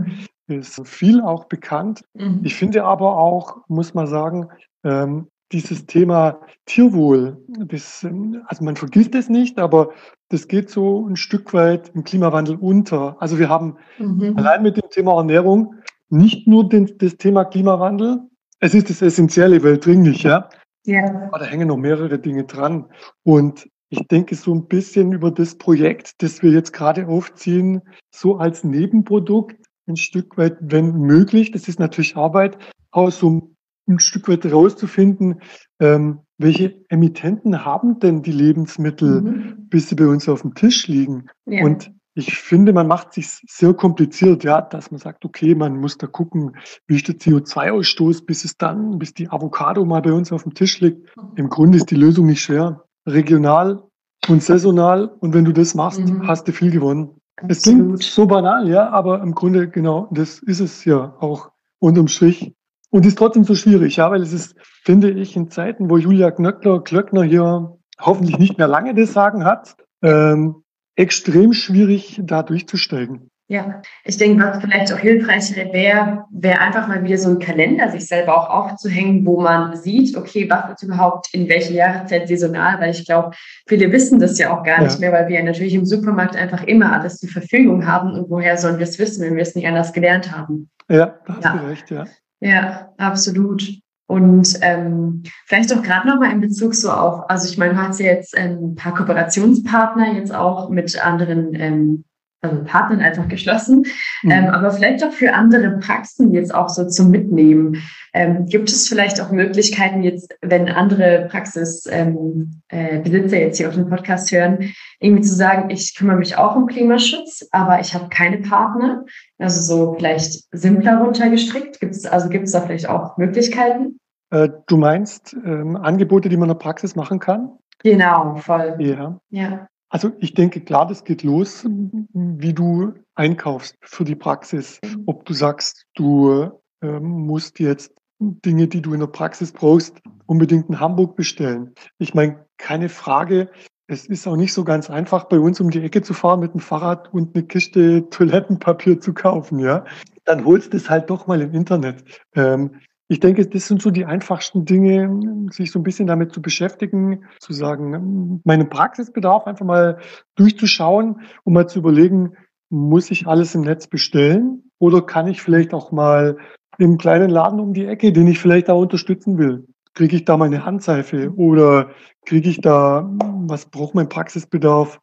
mhm. 0.48 0.60
ist 0.60 0.88
viel 0.88 1.22
auch 1.22 1.46
bekannt. 1.46 2.04
Mhm. 2.13 2.42
Ich 2.44 2.56
finde 2.56 2.84
aber 2.84 3.18
auch, 3.18 3.58
muss 3.68 3.94
man 3.94 4.08
sagen, 4.08 4.50
ähm, 4.84 5.28
dieses 5.51 5.86
Thema 5.86 6.39
Tierwohl, 6.66 7.38
das, 7.48 8.04
ähm, 8.04 8.44
also 8.48 8.63
man 8.63 8.75
vergisst 8.75 9.16
es 9.16 9.30
nicht, 9.30 9.58
aber 9.60 9.92
das 10.30 10.48
geht 10.48 10.70
so 10.70 11.08
ein 11.08 11.16
Stück 11.16 11.54
weit 11.54 11.92
im 11.96 12.04
Klimawandel 12.04 12.56
unter. 12.56 13.18
Also 13.20 13.39
wir 13.39 13.50
haben 13.50 13.78
mhm. 13.98 14.38
allein 14.38 14.62
mit 14.62 14.78
dem 14.78 14.89
Thema 14.89 15.18
Ernährung 15.18 15.75
nicht 16.10 16.48
nur 16.48 16.68
den, 16.68 16.98
das 16.98 17.18
Thema 17.18 17.46
Klimawandel, 17.46 18.20
es 18.60 18.74
ist 18.74 18.89
das 18.89 19.01
Essentielle, 19.01 19.63
weltdringlich, 19.63 20.24
ja. 20.24 20.50
Ja. 20.86 21.04
Aber 21.28 21.39
da 21.39 21.46
hängen 21.46 21.68
noch 21.68 21.78
mehrere 21.78 22.20
Dinge 22.20 22.44
dran. 22.46 22.86
Und 23.24 23.70
ich 23.89 24.08
denke 24.08 24.36
so 24.36 24.53
ein 24.53 24.67
bisschen 24.67 25.12
über 25.13 25.31
das 25.31 25.55
Projekt, 25.55 26.22
das 26.22 26.43
wir 26.43 26.51
jetzt 26.51 26.74
gerade 26.74 27.08
aufziehen, 27.08 27.81
so 28.12 28.38
als 28.38 28.63
Nebenprodukt 28.63 29.58
ein 29.88 29.98
Stück 29.98 30.38
weit, 30.38 30.58
wenn 30.62 30.93
möglich, 30.93 31.51
das 31.51 31.67
ist 31.67 31.79
natürlich 31.79 32.15
Arbeit, 32.15 32.58
auch 32.91 33.12
so 33.12 33.55
ein 33.88 34.00
Stück 34.00 34.27
weit 34.27 34.46
rauszufinden, 34.46 35.41
ähm, 35.79 36.19
welche 36.38 36.86
Emittenten 36.89 37.65
haben 37.65 38.00
denn 38.00 38.22
die 38.22 38.31
Lebensmittel, 38.31 39.22
mhm. 39.22 39.67
bis 39.69 39.89
sie 39.89 39.96
bei 39.96 40.05
uns 40.05 40.29
auf 40.29 40.43
dem 40.43 40.53
Tisch 40.53 40.88
liegen. 40.88 41.27
Ja. 41.46 41.65
Und 41.65 41.91
ich 42.13 42.36
finde, 42.36 42.74
man 42.74 42.88
macht 42.88 43.13
sich 43.13 43.27
sehr 43.48 43.74
kompliziert, 43.74 44.43
ja, 44.43 44.62
dass 44.62 44.91
man 44.91 45.00
sagt, 45.00 45.25
okay, 45.25 45.55
man 45.55 45.77
muss 45.77 45.98
da 45.98 46.05
gucken, 46.05 46.55
wie 46.86 46.98
ist 46.98 47.08
der 47.08 47.15
CO2-Ausstoß, 47.15 48.25
bis 48.25 48.46
es 48.46 48.58
dann, 48.58 49.00
bis 49.00 49.13
die 49.13 49.29
Avocado 49.29 49.86
mal 49.86 50.01
bei 50.01 50.12
uns 50.12 50.31
auf 50.31 50.43
dem 50.43 50.53
Tisch 50.53 50.79
liegt. 50.81 51.10
Im 51.36 51.50
Grunde 51.50 51.77
ist 51.77 51.89
die 51.89 51.96
Lösung 51.96 52.27
nicht 52.27 52.41
schwer 52.41 52.84
regional 53.13 53.84
und 54.28 54.44
saisonal. 54.44 55.10
Und 55.20 55.34
wenn 55.34 55.46
du 55.46 55.51
das 55.51 55.75
machst, 55.75 56.00
mhm. 56.00 56.28
hast 56.28 56.48
du 56.48 56.51
viel 56.51 56.72
gewonnen. 56.72 57.20
Es 57.48 57.62
klingt 57.62 58.04
so 58.04 58.25
banal, 58.25 58.68
ja, 58.68 58.89
aber 58.89 59.22
im 59.22 59.34
Grunde 59.34 59.70
genau, 59.70 60.10
das 60.12 60.39
ist 60.39 60.60
es 60.60 60.84
ja 60.84 61.16
auch 61.20 61.51
unterm 61.80 62.08
Strich. 62.08 62.54
Und 62.92 63.06
ist 63.06 63.18
trotzdem 63.18 63.44
so 63.44 63.56
schwierig, 63.56 63.98
ja, 63.98 64.10
weil 64.10 64.22
es 64.22 64.34
ist, 64.34 64.56
finde 64.60 65.12
ich, 65.12 65.36
in 65.36 65.51
Zeiten, 65.51 65.89
wo 65.89 65.98
Julia 65.98 66.32
Knöckler, 66.32 66.82
Klöckner 66.82 67.24
hier 67.24 67.78
hoffentlich 68.00 68.39
nicht 68.39 68.58
mehr 68.58 68.68
lange 68.68 68.96
das 68.96 69.13
Sagen 69.13 69.46
hat, 69.46 69.75
ähm, 70.01 70.63
extrem 70.96 71.54
schwierig, 71.54 72.20
da 72.24 72.44
durchzusteigen. 72.44 73.28
Ja, 73.51 73.82
ich 74.06 74.18
denke, 74.18 74.44
was 74.44 74.62
vielleicht 74.62 74.94
auch 74.94 75.00
hilfreich 75.00 75.56
wäre, 75.56 76.25
wäre 76.29 76.60
einfach 76.60 76.88
mal 76.88 77.03
wieder 77.03 77.18
so 77.18 77.32
ein 77.32 77.39
Kalender 77.39 77.89
sich 77.89 78.06
selber 78.06 78.38
auch 78.38 78.48
aufzuhängen, 78.48 79.25
wo 79.25 79.41
man 79.41 79.75
sieht, 79.75 80.15
okay, 80.15 80.48
was 80.48 80.74
ist 80.74 80.84
überhaupt 80.84 81.34
in 81.34 81.50
welcher 81.50 81.72
Jahreszeit 81.72 82.27
saisonal, 82.27 82.79
weil 82.79 82.91
ich 82.91 83.08
glaube, 83.08 83.32
viele 83.68 83.91
wissen 83.91 84.20
das 84.20 84.38
ja 84.38 84.56
auch 84.56 84.63
gar 84.63 84.77
ja. 84.77 84.84
nicht 84.84 85.00
mehr, 85.00 85.12
weil 85.12 85.27
wir 85.29 85.38
ja 85.38 85.44
natürlich 85.44 85.74
im 85.74 85.86
Supermarkt 85.86 86.36
einfach 86.36 86.63
immer 86.65 86.94
alles 86.94 87.18
zur 87.18 87.29
Verfügung 87.29 87.88
haben 87.88 88.13
und 88.13 88.29
woher 88.29 88.56
sollen 88.56 88.77
wir 88.77 88.84
es 88.84 89.00
wissen, 89.00 89.25
wenn 89.25 89.36
wir 89.36 89.41
es 89.41 89.56
nicht 89.56 89.68
anders 89.68 89.94
gelernt 89.94 90.32
haben. 90.32 90.70
Ja, 90.88 91.18
da 91.25 91.34
hast 91.34 91.44
ja. 91.44 91.58
du 91.58 91.68
recht, 91.68 91.89
ja. 91.89 92.06
Ja, 92.41 92.94
absolut. 92.98 93.68
Und 94.06 94.60
ähm, 94.62 95.24
vielleicht 95.48 95.74
auch 95.74 95.82
gerade 95.82 96.08
nochmal 96.08 96.32
in 96.32 96.41
Bezug 96.41 96.75
so 96.75 96.91
auf, 96.91 97.27
also 97.32 97.50
ich 97.50 97.58
meine, 97.58 97.74
du 97.74 97.79
hast 97.82 98.00
ja 98.00 98.08
jetzt 98.08 98.38
ein 98.38 98.75
paar 98.75 98.94
Kooperationspartner 98.94 100.13
jetzt 100.13 100.34
auch 100.34 100.70
mit 100.70 101.03
anderen 101.03 101.56
ähm, 101.56 102.03
also 102.41 102.63
Partnern 102.63 103.01
einfach 103.01 103.27
geschlossen, 103.27 103.84
mhm. 104.24 104.31
ähm, 104.31 104.46
aber 104.48 104.72
vielleicht 104.72 105.03
auch 105.03 105.12
für 105.12 105.34
andere 105.34 105.77
Praxen 105.79 106.34
jetzt 106.34 106.53
auch 106.53 106.69
so 106.69 106.88
zum 106.88 107.12
Mitnehmen. 107.12 107.81
Ähm, 108.13 108.46
gibt 108.46 108.69
es 108.69 108.88
vielleicht 108.88 109.22
auch 109.22 109.31
Möglichkeiten 109.31 110.01
jetzt, 110.03 110.34
wenn 110.41 110.67
andere 110.69 111.27
Praxisbesitzer 111.29 111.91
ähm, 111.91 112.62
äh, 112.72 113.01
jetzt 113.03 113.58
hier 113.58 113.67
auf 113.67 113.75
dem 113.75 113.89
Podcast 113.89 114.31
hören, 114.31 114.74
irgendwie 115.00 115.24
zu 115.24 115.36
sagen, 115.36 115.69
ich 115.69 115.96
kümmere 115.96 116.17
mich 116.17 116.38
auch 116.38 116.55
um 116.55 116.65
Klimaschutz, 116.65 117.48
aber 117.51 117.79
ich 117.79 117.93
habe 117.93 118.10
keine 118.10 118.39
Partner, 118.39 119.05
also 119.38 119.62
so 119.62 119.93
vielleicht 119.96 120.43
simpler 120.51 121.00
runtergestrickt. 121.00 121.79
Gibt 121.79 121.96
es 121.96 122.05
also 122.05 122.29
gibt 122.29 122.46
es 122.46 122.53
da 122.53 122.62
vielleicht 122.62 122.89
auch 122.89 123.17
Möglichkeiten? 123.17 124.00
Äh, 124.31 124.50
du 124.67 124.77
meinst 124.77 125.36
ähm, 125.46 125.75
Angebote, 125.75 126.29
die 126.29 126.38
man 126.38 126.50
in 126.50 126.55
der 126.55 126.60
Praxis 126.63 126.96
machen 126.96 127.19
kann? 127.19 127.51
Genau, 127.84 128.36
voll. 128.38 128.75
Ja. 128.79 129.19
ja. 129.29 129.67
Also 129.89 130.12
ich 130.19 130.36
denke, 130.36 130.62
klar, 130.62 130.88
das 130.88 131.03
geht 131.03 131.24
los, 131.24 131.65
wie 132.13 132.53
du 132.53 132.93
einkaufst 133.15 133.75
für 133.81 134.03
die 134.03 134.15
Praxis. 134.15 134.79
Mhm. 134.84 135.03
Ob 135.08 135.25
du 135.25 135.34
sagst, 135.34 135.86
du 135.96 136.51
äh, 136.81 137.00
musst 137.00 137.60
jetzt 137.60 137.91
Dinge, 138.19 138.67
die 138.67 138.81
du 138.81 138.93
in 138.93 139.00
der 139.00 139.08
Praxis 139.08 139.51
brauchst, 139.51 140.00
unbedingt 140.25 140.69
in 140.69 140.79
Hamburg 140.79 141.15
bestellen. 141.15 141.74
Ich 141.98 142.13
meine, 142.13 142.46
keine 142.58 142.89
Frage. 142.89 143.50
Es 143.88 144.05
ist 144.05 144.27
auch 144.27 144.36
nicht 144.36 144.53
so 144.53 144.63
ganz 144.63 144.89
einfach, 144.91 145.24
bei 145.24 145.39
uns 145.39 145.60
um 145.60 145.72
die 145.72 145.81
Ecke 145.81 146.03
zu 146.03 146.13
fahren 146.13 146.41
mit 146.41 146.53
dem 146.53 146.60
Fahrrad 146.60 147.12
und 147.12 147.36
eine 147.36 147.46
Kiste 147.46 148.08
Toilettenpapier 148.10 149.00
zu 149.01 149.13
kaufen, 149.13 149.58
ja. 149.58 149.86
Dann 150.25 150.46
holst 150.46 150.74
du 150.74 150.77
es 150.77 150.91
halt 150.91 151.10
doch 151.10 151.25
mal 151.25 151.41
im 151.41 151.55
Internet. 151.55 152.03
Ähm, 152.36 152.75
ich 153.12 153.20
denke, 153.20 153.46
das 153.48 153.68
sind 153.68 153.82
so 153.82 153.89
die 153.89 154.06
einfachsten 154.06 154.66
Dinge, 154.66 155.50
sich 155.51 155.72
so 155.72 155.80
ein 155.80 155.84
bisschen 155.84 156.06
damit 156.06 156.32
zu 156.32 156.44
beschäftigen, 156.44 157.25
zu 157.39 157.54
sagen, 157.54 158.39
meinen 158.44 158.70
Praxisbedarf 158.70 159.48
einfach 159.48 159.66
mal 159.66 159.98
durchzuschauen, 160.36 161.22
um 161.44 161.54
mal 161.54 161.68
zu 161.68 161.80
überlegen, 161.80 162.34
muss 162.70 163.10
ich 163.10 163.25
alles 163.25 163.56
im 163.56 163.62
Netz 163.62 163.88
bestellen 163.88 164.72
oder 164.78 165.01
kann 165.01 165.28
ich 165.28 165.42
vielleicht 165.42 165.74
auch 165.74 165.92
mal 165.92 166.38
im 166.78 167.00
kleinen 167.00 167.32
Laden 167.32 167.60
um 167.60 167.74
die 167.74 167.86
Ecke, 167.86 168.13
den 168.13 168.28
ich 168.28 168.38
vielleicht 168.38 168.70
auch 168.70 168.80
unterstützen 168.80 169.39
will, 169.39 169.66
kriege 169.96 170.16
ich 170.16 170.25
da 170.25 170.38
meine 170.38 170.63
Handseife 170.63 171.34
oder 171.36 171.89
kriege 172.28 172.48
ich 172.48 172.62
da, 172.62 173.10
was 173.48 173.66
braucht 173.66 173.96
mein 173.96 174.08
Praxisbedarf? 174.08 175.01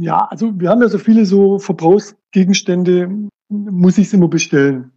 Ja, 0.00 0.26
also 0.30 0.58
wir 0.58 0.68
haben 0.68 0.82
ja 0.82 0.88
so 0.88 0.98
viele 0.98 1.26
so 1.26 1.60
Verbrauchsgegenstände, 1.60 3.28
muss 3.48 3.98
ich 3.98 4.08
es 4.08 4.12
immer 4.12 4.28
bestellen. 4.28 4.90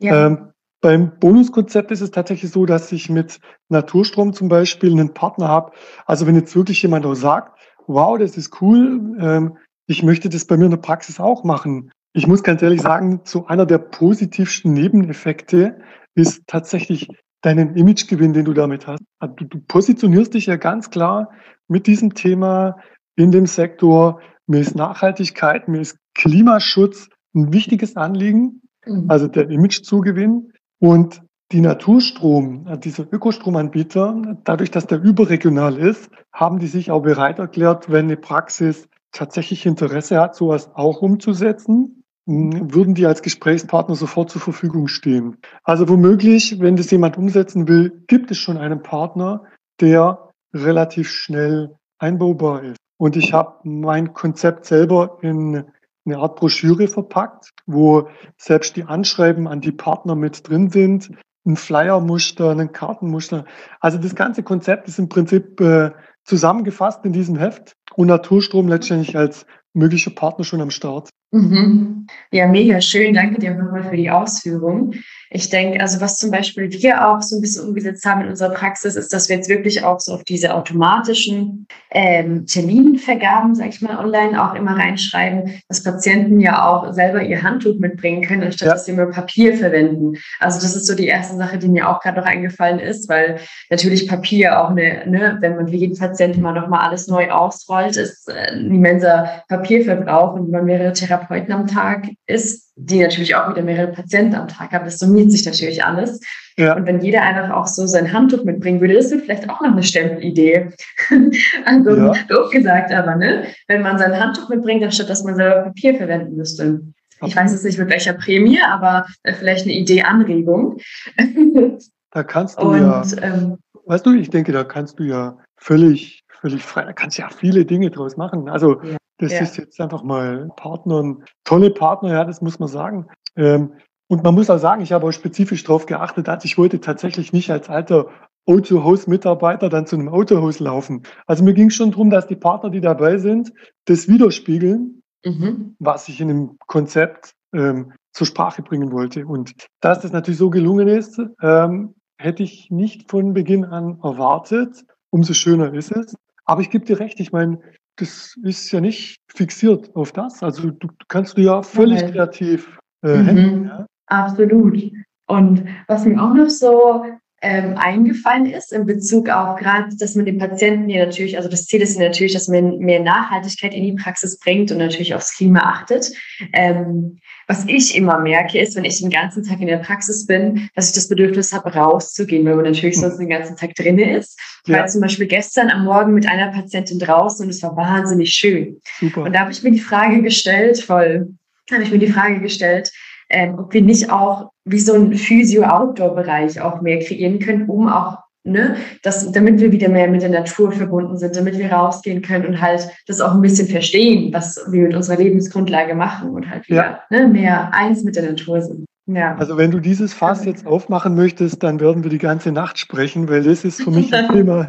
Ja. 0.00 0.26
Ähm, 0.26 0.50
beim 0.84 1.18
Bonuskonzept 1.18 1.92
ist 1.92 2.02
es 2.02 2.10
tatsächlich 2.10 2.50
so, 2.50 2.66
dass 2.66 2.92
ich 2.92 3.08
mit 3.08 3.40
Naturstrom 3.70 4.34
zum 4.34 4.50
Beispiel 4.50 4.90
einen 4.92 5.14
Partner 5.14 5.48
habe. 5.48 5.72
Also 6.04 6.26
wenn 6.26 6.34
jetzt 6.34 6.54
wirklich 6.54 6.82
jemand 6.82 7.06
auch 7.06 7.14
sagt, 7.14 7.58
wow, 7.86 8.18
das 8.18 8.36
ist 8.36 8.60
cool, 8.60 9.16
ähm, 9.18 9.56
ich 9.86 10.02
möchte 10.02 10.28
das 10.28 10.44
bei 10.44 10.58
mir 10.58 10.66
in 10.66 10.72
der 10.72 10.76
Praxis 10.76 11.18
auch 11.18 11.42
machen. 11.42 11.90
Ich 12.12 12.26
muss 12.26 12.42
ganz 12.42 12.60
ehrlich 12.60 12.82
sagen, 12.82 13.22
so 13.24 13.46
einer 13.46 13.64
der 13.64 13.78
positivsten 13.78 14.74
Nebeneffekte 14.74 15.78
ist 16.14 16.42
tatsächlich 16.46 17.08
deinen 17.40 17.76
Imagegewinn, 17.76 18.34
den 18.34 18.44
du 18.44 18.52
damit 18.52 18.86
hast. 18.86 19.02
Also 19.20 19.36
du, 19.36 19.46
du 19.46 19.60
positionierst 19.66 20.34
dich 20.34 20.44
ja 20.44 20.56
ganz 20.56 20.90
klar 20.90 21.30
mit 21.66 21.86
diesem 21.86 22.12
Thema 22.12 22.76
in 23.16 23.30
dem 23.30 23.46
Sektor. 23.46 24.20
Mir 24.46 24.60
ist 24.60 24.76
Nachhaltigkeit, 24.76 25.66
mir 25.66 25.80
ist 25.80 25.96
Klimaschutz 26.12 27.08
ein 27.34 27.54
wichtiges 27.54 27.96
Anliegen, 27.96 28.60
mhm. 28.84 29.06
also 29.08 29.28
der 29.28 29.48
Imagezugewinn. 29.48 30.50
Und 30.84 31.22
die 31.50 31.62
Naturstrom, 31.62 32.66
äh, 32.66 32.76
diese 32.76 33.08
Ökostromanbieter, 33.10 34.36
dadurch, 34.44 34.70
dass 34.70 34.86
der 34.86 35.00
überregional 35.00 35.78
ist, 35.78 36.10
haben 36.30 36.58
die 36.58 36.66
sich 36.66 36.90
auch 36.90 37.00
bereit 37.00 37.38
erklärt, 37.38 37.90
wenn 37.90 38.04
eine 38.04 38.18
Praxis 38.18 38.86
tatsächlich 39.10 39.64
Interesse 39.64 40.20
hat, 40.20 40.36
sowas 40.36 40.70
auch 40.74 41.00
umzusetzen, 41.00 42.02
würden 42.26 42.92
die 42.92 43.06
als 43.06 43.22
Gesprächspartner 43.22 43.94
sofort 43.94 44.28
zur 44.28 44.42
Verfügung 44.42 44.88
stehen. 44.88 45.38
Also 45.62 45.88
womöglich, 45.88 46.60
wenn 46.60 46.76
das 46.76 46.90
jemand 46.90 47.16
umsetzen 47.16 47.66
will, 47.66 48.04
gibt 48.06 48.30
es 48.30 48.36
schon 48.36 48.58
einen 48.58 48.82
Partner, 48.82 49.44
der 49.80 50.32
relativ 50.52 51.08
schnell 51.08 51.76
einbaubar 51.98 52.62
ist. 52.62 52.76
Und 52.98 53.16
ich 53.16 53.32
habe 53.32 53.58
mein 53.62 54.12
Konzept 54.12 54.66
selber 54.66 55.16
in 55.22 55.64
eine 56.06 56.18
Art 56.18 56.36
Broschüre 56.36 56.88
verpackt, 56.88 57.50
wo 57.66 58.08
selbst 58.36 58.76
die 58.76 58.84
Anschreiben 58.84 59.48
an 59.48 59.60
die 59.60 59.72
Partner 59.72 60.14
mit 60.14 60.48
drin 60.48 60.70
sind, 60.70 61.10
ein 61.46 61.56
Flyermuster, 61.56 62.50
ein 62.50 62.72
Kartenmuster. 62.72 63.44
Also 63.80 63.98
das 63.98 64.14
ganze 64.14 64.42
Konzept 64.42 64.88
ist 64.88 64.98
im 64.98 65.08
Prinzip 65.08 65.60
äh, 65.60 65.90
zusammengefasst 66.24 67.04
in 67.04 67.12
diesem 67.12 67.36
Heft 67.36 67.74
und 67.96 68.06
Naturstrom 68.08 68.68
letztendlich 68.68 69.16
als 69.16 69.46
möglicher 69.72 70.10
Partner 70.10 70.44
schon 70.44 70.60
am 70.60 70.70
Start. 70.70 71.10
Mhm. 71.30 72.06
Ja, 72.30 72.46
mega 72.46 72.80
schön. 72.80 73.14
Danke 73.14 73.40
dir 73.40 73.54
nochmal 73.54 73.84
für 73.84 73.96
die 73.96 74.10
Ausführung. 74.10 74.94
Ich 75.30 75.50
denke, 75.50 75.80
also 75.80 76.00
was 76.00 76.16
zum 76.16 76.30
Beispiel 76.30 76.70
wir 76.70 77.08
auch 77.08 77.20
so 77.20 77.36
ein 77.36 77.40
bisschen 77.40 77.66
umgesetzt 77.66 78.04
haben 78.04 78.22
in 78.22 78.28
unserer 78.28 78.50
Praxis, 78.50 78.94
ist, 78.94 79.12
dass 79.12 79.28
wir 79.28 79.36
jetzt 79.36 79.48
wirklich 79.48 79.82
auch 79.82 79.98
so 79.98 80.14
auf 80.14 80.22
diese 80.22 80.54
automatischen 80.54 81.66
ähm, 81.90 82.46
Terminvergaben, 82.46 83.56
sag 83.56 83.68
ich 83.70 83.80
mal, 83.80 83.98
online 83.98 84.40
auch 84.40 84.54
immer 84.54 84.76
reinschreiben, 84.76 85.60
dass 85.68 85.82
Patienten 85.82 86.38
ja 86.38 86.64
auch 86.64 86.92
selber 86.92 87.22
ihr 87.22 87.42
Handtuch 87.42 87.78
mitbringen 87.80 88.22
können, 88.22 88.44
anstatt 88.44 88.68
ja. 88.68 88.74
dass 88.74 88.84
sie 88.84 88.92
immer 88.92 89.06
Papier 89.06 89.56
verwenden. 89.56 90.14
Also 90.38 90.60
das 90.60 90.76
ist 90.76 90.86
so 90.86 90.94
die 90.94 91.06
erste 91.08 91.36
Sache, 91.36 91.58
die 91.58 91.68
mir 91.68 91.88
auch 91.88 92.00
gerade 92.00 92.20
noch 92.20 92.26
eingefallen 92.26 92.78
ist, 92.78 93.08
weil 93.08 93.40
natürlich 93.70 94.06
Papier 94.06 94.60
auch 94.60 94.70
eine, 94.70 95.04
ne, 95.06 95.38
wenn 95.40 95.56
man 95.56 95.66
für 95.66 95.76
jeden 95.76 95.98
Patienten 95.98 96.42
mal 96.42 96.52
nochmal 96.52 96.86
alles 96.86 97.08
neu 97.08 97.30
ausrollt, 97.30 97.96
ist 97.96 98.28
äh, 98.28 98.52
ein 98.52 98.70
immenser 98.70 99.42
Papierverbrauch 99.48 100.34
und 100.34 100.50
man 100.50 100.64
mehrere 100.64 100.92
Therapeuten 100.92 101.23
am 101.30 101.66
Tag 101.66 102.08
ist, 102.26 102.72
die 102.76 103.00
natürlich 103.00 103.34
auch 103.34 103.50
wieder 103.50 103.62
mehrere 103.62 103.92
Patienten 103.92 104.34
am 104.34 104.48
Tag 104.48 104.72
haben. 104.72 104.84
Das 104.84 104.98
summiert 104.98 105.30
sich 105.30 105.44
natürlich 105.44 105.84
alles. 105.84 106.20
Ja. 106.56 106.76
Und 106.76 106.86
wenn 106.86 107.00
jeder 107.00 107.22
einfach 107.22 107.54
auch 107.54 107.66
so 107.66 107.86
sein 107.86 108.12
Handtuch 108.12 108.44
mitbringen 108.44 108.80
würde, 108.80 108.94
das 108.94 109.10
wäre 109.10 109.20
vielleicht 109.20 109.50
auch 109.50 109.60
noch 109.60 109.72
eine 109.72 109.82
Stempelidee. 109.82 110.70
also 111.64 111.96
ja. 111.96 112.12
doof 112.28 112.50
gesagt, 112.50 112.92
aber 112.92 113.16
ne, 113.16 113.46
wenn 113.68 113.82
man 113.82 113.98
sein 113.98 114.18
Handtuch 114.18 114.48
mitbringt, 114.48 114.82
anstatt 114.84 115.10
dass 115.10 115.24
man 115.24 115.36
selber 115.36 115.62
Papier 115.62 115.96
verwenden 115.96 116.36
müsste. 116.36 116.80
Ich 117.24 117.34
weiß 117.34 117.52
jetzt 117.52 117.64
nicht 117.64 117.78
mit 117.78 117.90
welcher 117.90 118.12
Prämie, 118.12 118.60
aber 118.60 119.06
vielleicht 119.38 119.64
eine 119.64 119.74
Idee, 119.74 120.02
Anregung. 120.02 120.78
da 122.10 122.22
kannst 122.22 122.60
du 122.60 122.68
Und, 122.68 122.80
ja, 122.80 123.02
ähm, 123.22 123.58
weißt 123.86 124.04
du, 124.04 124.12
ich 124.12 124.30
denke, 124.30 124.52
da 124.52 124.64
kannst 124.64 124.98
du 124.98 125.04
ja 125.04 125.38
völlig, 125.56 126.24
völlig 126.28 126.62
frei, 126.62 126.84
da 126.84 126.92
kannst 126.92 127.18
du 127.18 127.22
ja 127.22 127.30
viele 127.30 127.64
Dinge 127.64 127.90
draus 127.90 128.16
machen. 128.16 128.48
Also 128.48 128.82
ja. 128.82 128.96
Das 129.18 129.32
ja. 129.32 129.40
ist 129.40 129.56
jetzt 129.56 129.80
einfach 129.80 130.02
mal 130.02 130.50
Partnern, 130.56 131.24
tolle 131.44 131.70
Partner, 131.70 132.12
ja, 132.12 132.24
das 132.24 132.40
muss 132.40 132.58
man 132.58 132.68
sagen. 132.68 133.06
Ähm, 133.36 133.74
und 134.08 134.22
man 134.22 134.34
muss 134.34 134.50
auch 134.50 134.58
sagen, 134.58 134.82
ich 134.82 134.92
habe 134.92 135.06
auch 135.06 135.12
spezifisch 135.12 135.64
darauf 135.64 135.86
geachtet, 135.86 136.28
dass 136.28 136.44
ich 136.44 136.58
wollte 136.58 136.80
tatsächlich 136.80 137.32
nicht 137.32 137.50
als 137.50 137.68
alter 137.68 138.08
Autohaus-Mitarbeiter 138.46 139.68
dann 139.68 139.86
zu 139.86 139.96
einem 139.96 140.08
Autohaus 140.08 140.60
laufen. 140.60 141.04
Also 141.26 141.42
mir 141.44 141.54
ging 141.54 141.68
es 141.68 141.74
schon 141.74 141.90
darum, 141.90 142.10
dass 142.10 142.26
die 142.26 142.36
Partner, 142.36 142.70
die 142.70 142.80
dabei 142.80 143.18
sind, 143.18 143.52
das 143.86 144.06
widerspiegeln, 144.06 145.02
mhm. 145.24 145.76
was 145.78 146.08
ich 146.08 146.20
in 146.20 146.28
dem 146.28 146.58
Konzept 146.66 147.32
ähm, 147.54 147.92
zur 148.12 148.26
Sprache 148.26 148.62
bringen 148.62 148.92
wollte. 148.92 149.26
Und 149.26 149.54
dass 149.80 150.00
das 150.00 150.12
natürlich 150.12 150.38
so 150.38 150.50
gelungen 150.50 150.88
ist, 150.88 151.20
ähm, 151.40 151.94
hätte 152.18 152.42
ich 152.42 152.70
nicht 152.70 153.10
von 153.10 153.32
Beginn 153.32 153.64
an 153.64 153.98
erwartet. 154.02 154.84
Umso 155.10 155.32
schöner 155.32 155.72
ist 155.72 155.92
es. 155.92 156.14
Aber 156.44 156.60
ich 156.60 156.70
gebe 156.70 156.84
dir 156.84 157.00
recht, 157.00 157.20
ich 157.20 157.32
meine, 157.32 157.60
das 157.96 158.36
ist 158.42 158.70
ja 158.72 158.80
nicht 158.80 159.18
fixiert 159.28 159.94
auf 159.94 160.12
das. 160.12 160.42
Also 160.42 160.70
du, 160.70 160.88
kannst 161.08 161.36
du 161.36 161.42
ja 161.42 161.62
völlig 161.62 162.02
okay. 162.02 162.12
kreativ 162.12 162.78
äh, 163.02 163.16
mhm. 163.16 163.26
handeln. 163.26 163.64
Ja? 163.66 163.86
Absolut. 164.06 164.92
Und 165.26 165.64
was 165.86 166.04
mir 166.04 166.22
auch 166.22 166.34
noch 166.34 166.50
so 166.50 167.04
ähm, 167.40 167.76
eingefallen 167.76 168.46
ist 168.46 168.72
in 168.72 168.86
Bezug 168.86 169.28
auf 169.28 169.56
gerade, 169.56 169.94
dass 169.96 170.14
man 170.14 170.24
den 170.24 170.38
Patienten 170.38 170.88
ja 170.88 171.04
natürlich, 171.04 171.36
also 171.36 171.48
das 171.48 171.66
Ziel 171.66 171.82
ist 171.82 171.98
ja 171.98 172.06
natürlich, 172.06 172.32
dass 172.32 172.48
man 172.48 172.78
mehr 172.78 173.00
Nachhaltigkeit 173.00 173.74
in 173.74 173.84
die 173.84 174.02
Praxis 174.02 174.38
bringt 174.38 174.72
und 174.72 174.78
natürlich 174.78 175.14
aufs 175.14 175.36
Klima 175.36 175.60
achtet. 175.60 176.10
Ähm, 176.52 177.18
was 177.46 177.64
ich 177.66 177.96
immer 177.96 178.18
merke, 178.18 178.58
ist, 178.58 178.76
wenn 178.76 178.84
ich 178.84 179.00
den 179.00 179.10
ganzen 179.10 179.44
Tag 179.44 179.60
in 179.60 179.66
der 179.66 179.78
Praxis 179.78 180.26
bin, 180.26 180.68
dass 180.74 180.88
ich 180.88 180.94
das 180.94 181.08
Bedürfnis 181.08 181.52
habe, 181.52 181.72
rauszugehen, 181.72 182.44
weil 182.46 182.56
man 182.56 182.64
natürlich 182.64 182.98
sonst 182.98 183.18
den 183.18 183.28
ganzen 183.28 183.56
Tag 183.56 183.74
drin 183.74 183.98
ist. 183.98 184.38
Ich 184.64 184.70
ja. 184.70 184.80
war 184.80 184.86
zum 184.86 185.00
Beispiel 185.00 185.26
gestern 185.26 185.70
am 185.70 185.84
Morgen 185.84 186.14
mit 186.14 186.28
einer 186.28 186.50
Patientin 186.50 186.98
draußen 186.98 187.44
und 187.44 187.50
es 187.50 187.62
war 187.62 187.76
wahnsinnig 187.76 188.30
schön. 188.30 188.80
Super. 188.98 189.22
Und 189.22 189.34
da 189.34 189.40
habe 189.40 189.52
ich 189.52 189.62
mir 189.62 189.70
die 189.70 189.80
Frage 189.80 190.22
gestellt, 190.22 190.78
voll, 190.80 191.34
habe 191.70 191.82
ich 191.82 191.90
mir 191.90 191.98
die 191.98 192.12
Frage 192.12 192.40
gestellt, 192.40 192.90
ähm, 193.30 193.58
ob 193.58 193.72
wir 193.72 193.82
nicht 193.82 194.10
auch 194.10 194.50
wie 194.64 194.78
so 194.78 194.94
ein 194.94 195.14
Physio-Outdoor-Bereich 195.14 196.60
auch 196.60 196.80
mehr 196.80 197.00
kreieren 197.00 197.38
können, 197.38 197.68
um 197.68 197.88
auch 197.88 198.18
Ne? 198.46 198.76
Das, 199.02 199.32
damit 199.32 199.58
wir 199.60 199.72
wieder 199.72 199.88
mehr 199.88 200.06
mit 200.06 200.20
der 200.20 200.28
Natur 200.28 200.70
verbunden 200.70 201.16
sind, 201.16 201.34
damit 201.34 201.56
wir 201.56 201.72
rausgehen 201.72 202.20
können 202.20 202.44
und 202.44 202.60
halt 202.60 202.88
das 203.06 203.22
auch 203.22 203.32
ein 203.32 203.40
bisschen 203.40 203.68
verstehen, 203.68 204.34
was 204.34 204.62
wir 204.70 204.82
mit 204.82 204.94
unserer 204.94 205.16
Lebensgrundlage 205.16 205.94
machen 205.94 206.30
und 206.30 206.50
halt 206.50 206.68
wieder 206.68 207.00
ja. 207.10 207.18
ne, 207.18 207.26
mehr 207.26 207.72
eins 207.72 208.04
mit 208.04 208.16
der 208.16 208.30
Natur 208.30 208.60
sind. 208.60 208.84
Ja. 209.06 209.34
Also 209.36 209.56
wenn 209.56 209.70
du 209.70 209.80
dieses 209.80 210.12
Fass 210.12 210.44
jetzt 210.44 210.66
aufmachen 210.66 211.14
möchtest, 211.14 211.62
dann 211.62 211.80
werden 211.80 212.02
wir 212.02 212.10
die 212.10 212.18
ganze 212.18 212.52
Nacht 212.52 212.78
sprechen, 212.78 213.28
weil 213.30 213.42
das 213.42 213.64
ist 213.64 213.82
für 213.82 213.90
mich 213.90 214.12
ein 214.14 214.28
Thema. 214.32 214.68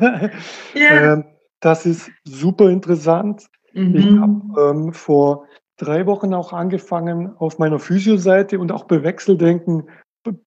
ja. 0.73 1.13
Ähm, 1.13 1.25
das 1.59 1.85
ist 1.85 2.11
super 2.25 2.69
interessant. 2.69 3.47
Mhm. 3.73 3.95
Ich 3.95 4.05
habe 4.19 4.69
ähm, 4.69 4.93
vor 4.93 5.47
drei 5.77 6.05
Wochen 6.05 6.33
auch 6.33 6.53
angefangen, 6.53 7.31
auf 7.37 7.59
meiner 7.59 7.79
Physio-Seite 7.79 8.59
und 8.59 8.71
auch 8.71 8.85
bei 8.85 9.03
Wechseldenken 9.03 9.89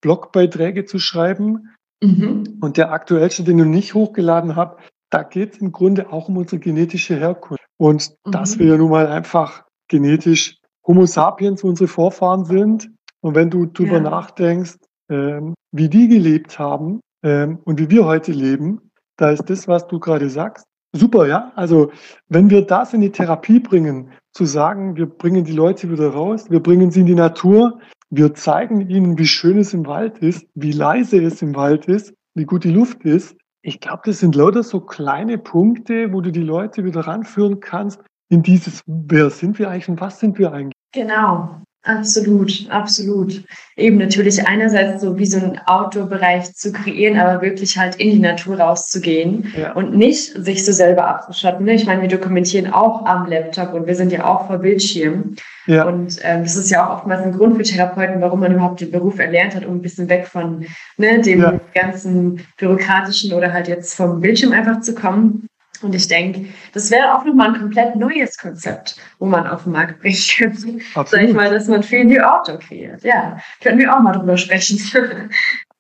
Blogbeiträge 0.01 0.85
zu 0.85 0.99
schreiben. 0.99 1.71
Mhm. 2.03 2.59
Und 2.61 2.77
der 2.77 2.93
aktuellste, 2.93 3.45
den 3.45 3.59
ich 3.59 3.67
nicht 3.67 3.95
hochgeladen 3.95 4.57
habe, 4.57 4.77
da 5.11 5.23
geht 5.23 5.55
es 5.55 5.61
im 5.61 5.73
Grunde 5.73 6.13
auch 6.13 6.29
um 6.29 6.37
unsere 6.37 6.61
genetische 6.61 7.17
Herkunft. 7.17 7.65
Und 7.77 8.11
mhm. 8.25 8.31
dass 8.31 8.59
wir 8.59 8.67
ja 8.67 8.77
nun 8.77 8.91
mal 8.91 9.07
einfach 9.07 9.65
genetisch 9.89 10.59
Homo 10.87 11.07
sapiens 11.07 11.65
unsere 11.65 11.89
Vorfahren 11.89 12.45
sind. 12.45 12.91
Und 13.21 13.35
wenn 13.35 13.51
du 13.51 13.67
darüber 13.67 13.95
ja. 13.95 14.01
nachdenkst, 14.01 14.77
ähm, 15.11 15.55
wie 15.73 15.89
die 15.89 16.09
gelebt 16.09 16.59
haben 16.59 17.01
ähm, 17.23 17.59
und 17.65 17.81
wie 17.81 17.91
wir 17.91 18.05
heute 18.05 18.33
leben, 18.33 18.91
da 19.17 19.31
ist 19.31 19.49
das, 19.51 19.67
was 19.67 19.87
du 19.89 19.99
gerade 19.99 20.31
sagst, 20.31 20.65
super, 20.93 21.27
ja. 21.27 21.53
Also 21.57 21.91
wenn 22.29 22.51
wir 22.51 22.63
das 22.63 22.95
in 22.95 23.01
die 23.01 23.11
Therapie 23.11 23.61
bringen, 23.61 24.13
zu 24.33 24.45
sagen, 24.45 24.97
wir 24.97 25.07
bringen 25.07 25.45
die 25.45 25.53
Leute 25.53 25.91
wieder 25.91 26.11
raus, 26.11 26.51
wir 26.51 26.63
bringen 26.63 26.91
sie 26.91 27.01
in 27.01 27.07
die 27.07 27.15
Natur, 27.15 27.81
wir 28.11 28.35
zeigen 28.35 28.89
ihnen, 28.89 29.19
wie 29.19 29.27
schön 29.27 29.59
es 29.59 29.75
im 29.75 29.87
Wald 29.87 30.19
ist, 30.19 30.47
wie 30.55 30.73
leise 30.73 31.23
es 31.23 31.43
im 31.43 31.55
Wald 31.55 31.87
ist, 31.87 32.15
wie 32.35 32.45
gut 32.45 32.65
die 32.65 32.71
Luft 32.71 33.03
ist. 33.05 33.37
Ich 33.63 33.81
glaube, 33.81 34.03
das 34.07 34.21
sind 34.21 34.35
lauter 34.35 34.63
so 34.63 34.81
kleine 34.81 35.37
Punkte, 35.37 36.13
wo 36.13 36.21
du 36.21 36.31
die 36.31 36.43
Leute 36.43 36.85
wieder 36.85 37.01
ranführen 37.01 37.61
kannst 37.61 38.01
in 38.31 38.43
dieses, 38.43 38.83
wer 38.87 39.31
sind 39.31 39.59
wir 39.59 39.71
eigentlich 39.71 39.89
und 39.89 40.01
was 40.01 40.21
sind 40.21 40.39
wir 40.39 40.53
eigentlich? 40.53 40.75
Genau. 40.93 41.61
Absolut, 41.89 42.67
absolut. 42.69 43.43
Eben 43.75 43.97
natürlich 43.97 44.47
einerseits 44.47 45.01
so 45.01 45.19
wie 45.19 45.25
so 45.25 45.39
ein 45.39 45.59
Outdoor-Bereich 45.65 46.55
zu 46.55 46.71
kreieren, 46.71 47.19
aber 47.19 47.41
wirklich 47.41 47.79
halt 47.79 47.97
in 47.97 48.11
die 48.11 48.19
Natur 48.19 48.61
rauszugehen 48.61 49.55
ja. 49.57 49.73
und 49.73 49.97
nicht 49.97 50.35
sich 50.45 50.67
so 50.67 50.73
selber 50.73 51.09
abzuschotten. 51.09 51.65
Ne? 51.65 51.73
Ich 51.73 51.87
meine, 51.87 52.03
wir 52.03 52.09
dokumentieren 52.09 52.71
auch 52.75 53.07
am 53.07 53.27
Laptop 53.27 53.73
und 53.73 53.87
wir 53.87 53.95
sind 53.95 54.13
ja 54.13 54.27
auch 54.27 54.49
vor 54.49 54.59
Bildschirm. 54.59 55.37
Ja. 55.67 55.85
Und 55.85 56.19
ähm, 56.23 56.43
das 56.43 56.57
ist 56.57 56.71
ja 56.71 56.87
auch 56.87 56.99
oftmals 56.99 57.23
ein 57.23 57.33
Grund 57.33 57.57
für 57.57 57.63
Therapeuten, 57.63 58.21
warum 58.21 58.41
man 58.41 58.53
überhaupt 58.53 58.83
den 58.83 58.91
Beruf 58.91 59.19
erlernt 59.19 59.55
hat, 59.55 59.65
um 59.65 59.77
ein 59.77 59.83
bisschen 59.83 60.11
weg 60.11 60.27
von 60.27 60.67
ne, 60.99 61.23
dem 61.23 61.41
ja. 61.41 61.59
ganzen 61.75 62.47
bürokratischen 62.59 63.33
oder 63.33 63.51
halt 63.51 63.67
jetzt 63.67 63.95
vom 63.95 64.21
Bildschirm 64.21 64.53
einfach 64.53 64.83
zu 64.83 64.95
kommen. 64.95 65.49
Und 65.83 65.95
ich 65.95 66.09
denke, 66.09 66.47
das 66.73 66.91
wäre 66.91 67.15
auch 67.15 67.25
nochmal 67.25 67.55
ein 67.55 67.61
komplett 67.61 67.97
neues 67.97 68.37
Konzept, 68.37 68.97
wo 69.19 69.27
man 69.27 69.47
auf 69.47 69.65
den 69.65 69.73
Markt 69.73 70.01
bringen 70.01 70.19
könnte. 70.37 70.79
Sag 71.07 71.23
ich 71.23 71.33
mal, 71.33 71.51
dass 71.51 71.69
man 71.69 71.83
viel 71.83 72.05
New 72.05 72.21
Outdoor 72.21 72.59
kreiert. 72.59 73.03
Ja, 73.05 73.39
können 73.63 73.79
wir 73.79 73.95
auch 73.95 74.01
mal 74.01 74.13
drüber 74.13 74.37
sprechen. 74.37 74.79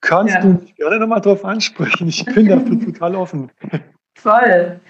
Kannst 0.01 0.35
ja. 0.35 0.41
du 0.41 0.49
mich 0.49 0.77
gerne 0.77 0.99
nochmal 1.01 1.21
drauf 1.21 1.45
ansprechen. 1.45 2.09
Ich 2.09 2.25
bin 2.25 2.49
dafür 2.49 2.81
total 2.81 3.17
offen. 3.17 3.51
Voll. 4.15 4.81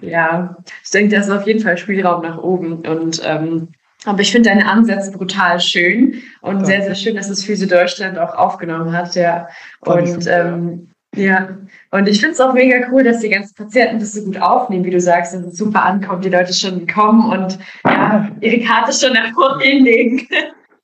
Ja, 0.00 0.56
ich 0.82 0.90
denke, 0.90 1.14
da 1.14 1.20
ist 1.20 1.30
auf 1.30 1.46
jeden 1.46 1.60
Fall 1.60 1.76
Spielraum 1.78 2.22
nach 2.22 2.38
oben. 2.38 2.86
Und 2.86 3.20
ähm, 3.24 3.68
aber 4.04 4.20
ich 4.20 4.30
finde 4.30 4.50
deine 4.50 4.68
Ansätze 4.68 5.10
brutal 5.10 5.58
schön 5.60 6.22
und 6.40 6.56
Danke. 6.56 6.66
sehr, 6.66 6.82
sehr 6.82 6.94
schön, 6.94 7.16
dass 7.16 7.28
es 7.28 7.44
Physio 7.44 7.66
Deutschland 7.66 8.18
auch 8.18 8.34
aufgenommen 8.34 8.92
hat. 8.92 9.14
Ja. 9.16 9.48
Und 9.80 10.26
ähm, 10.28 10.90
ja, 11.16 11.48
und 11.90 12.08
ich 12.08 12.20
finde 12.20 12.32
es 12.32 12.40
auch 12.40 12.52
mega 12.52 12.88
cool, 12.90 13.02
dass 13.02 13.20
die 13.20 13.28
ganzen 13.28 13.54
Patienten 13.54 13.98
das 13.98 14.12
so 14.12 14.22
gut 14.24 14.40
aufnehmen, 14.40 14.84
wie 14.84 14.90
du 14.90 15.00
sagst, 15.00 15.34
dass 15.34 15.42
es 15.42 15.56
super 15.56 15.84
ankommt, 15.84 16.24
die 16.24 16.30
Leute 16.30 16.52
schon 16.52 16.86
kommen 16.86 17.30
und 17.30 17.58
ja, 17.84 18.30
ihre 18.40 18.64
Karte 18.64 18.92
schon 18.92 19.14
davor 19.14 19.60
hinlegen. 19.60 20.26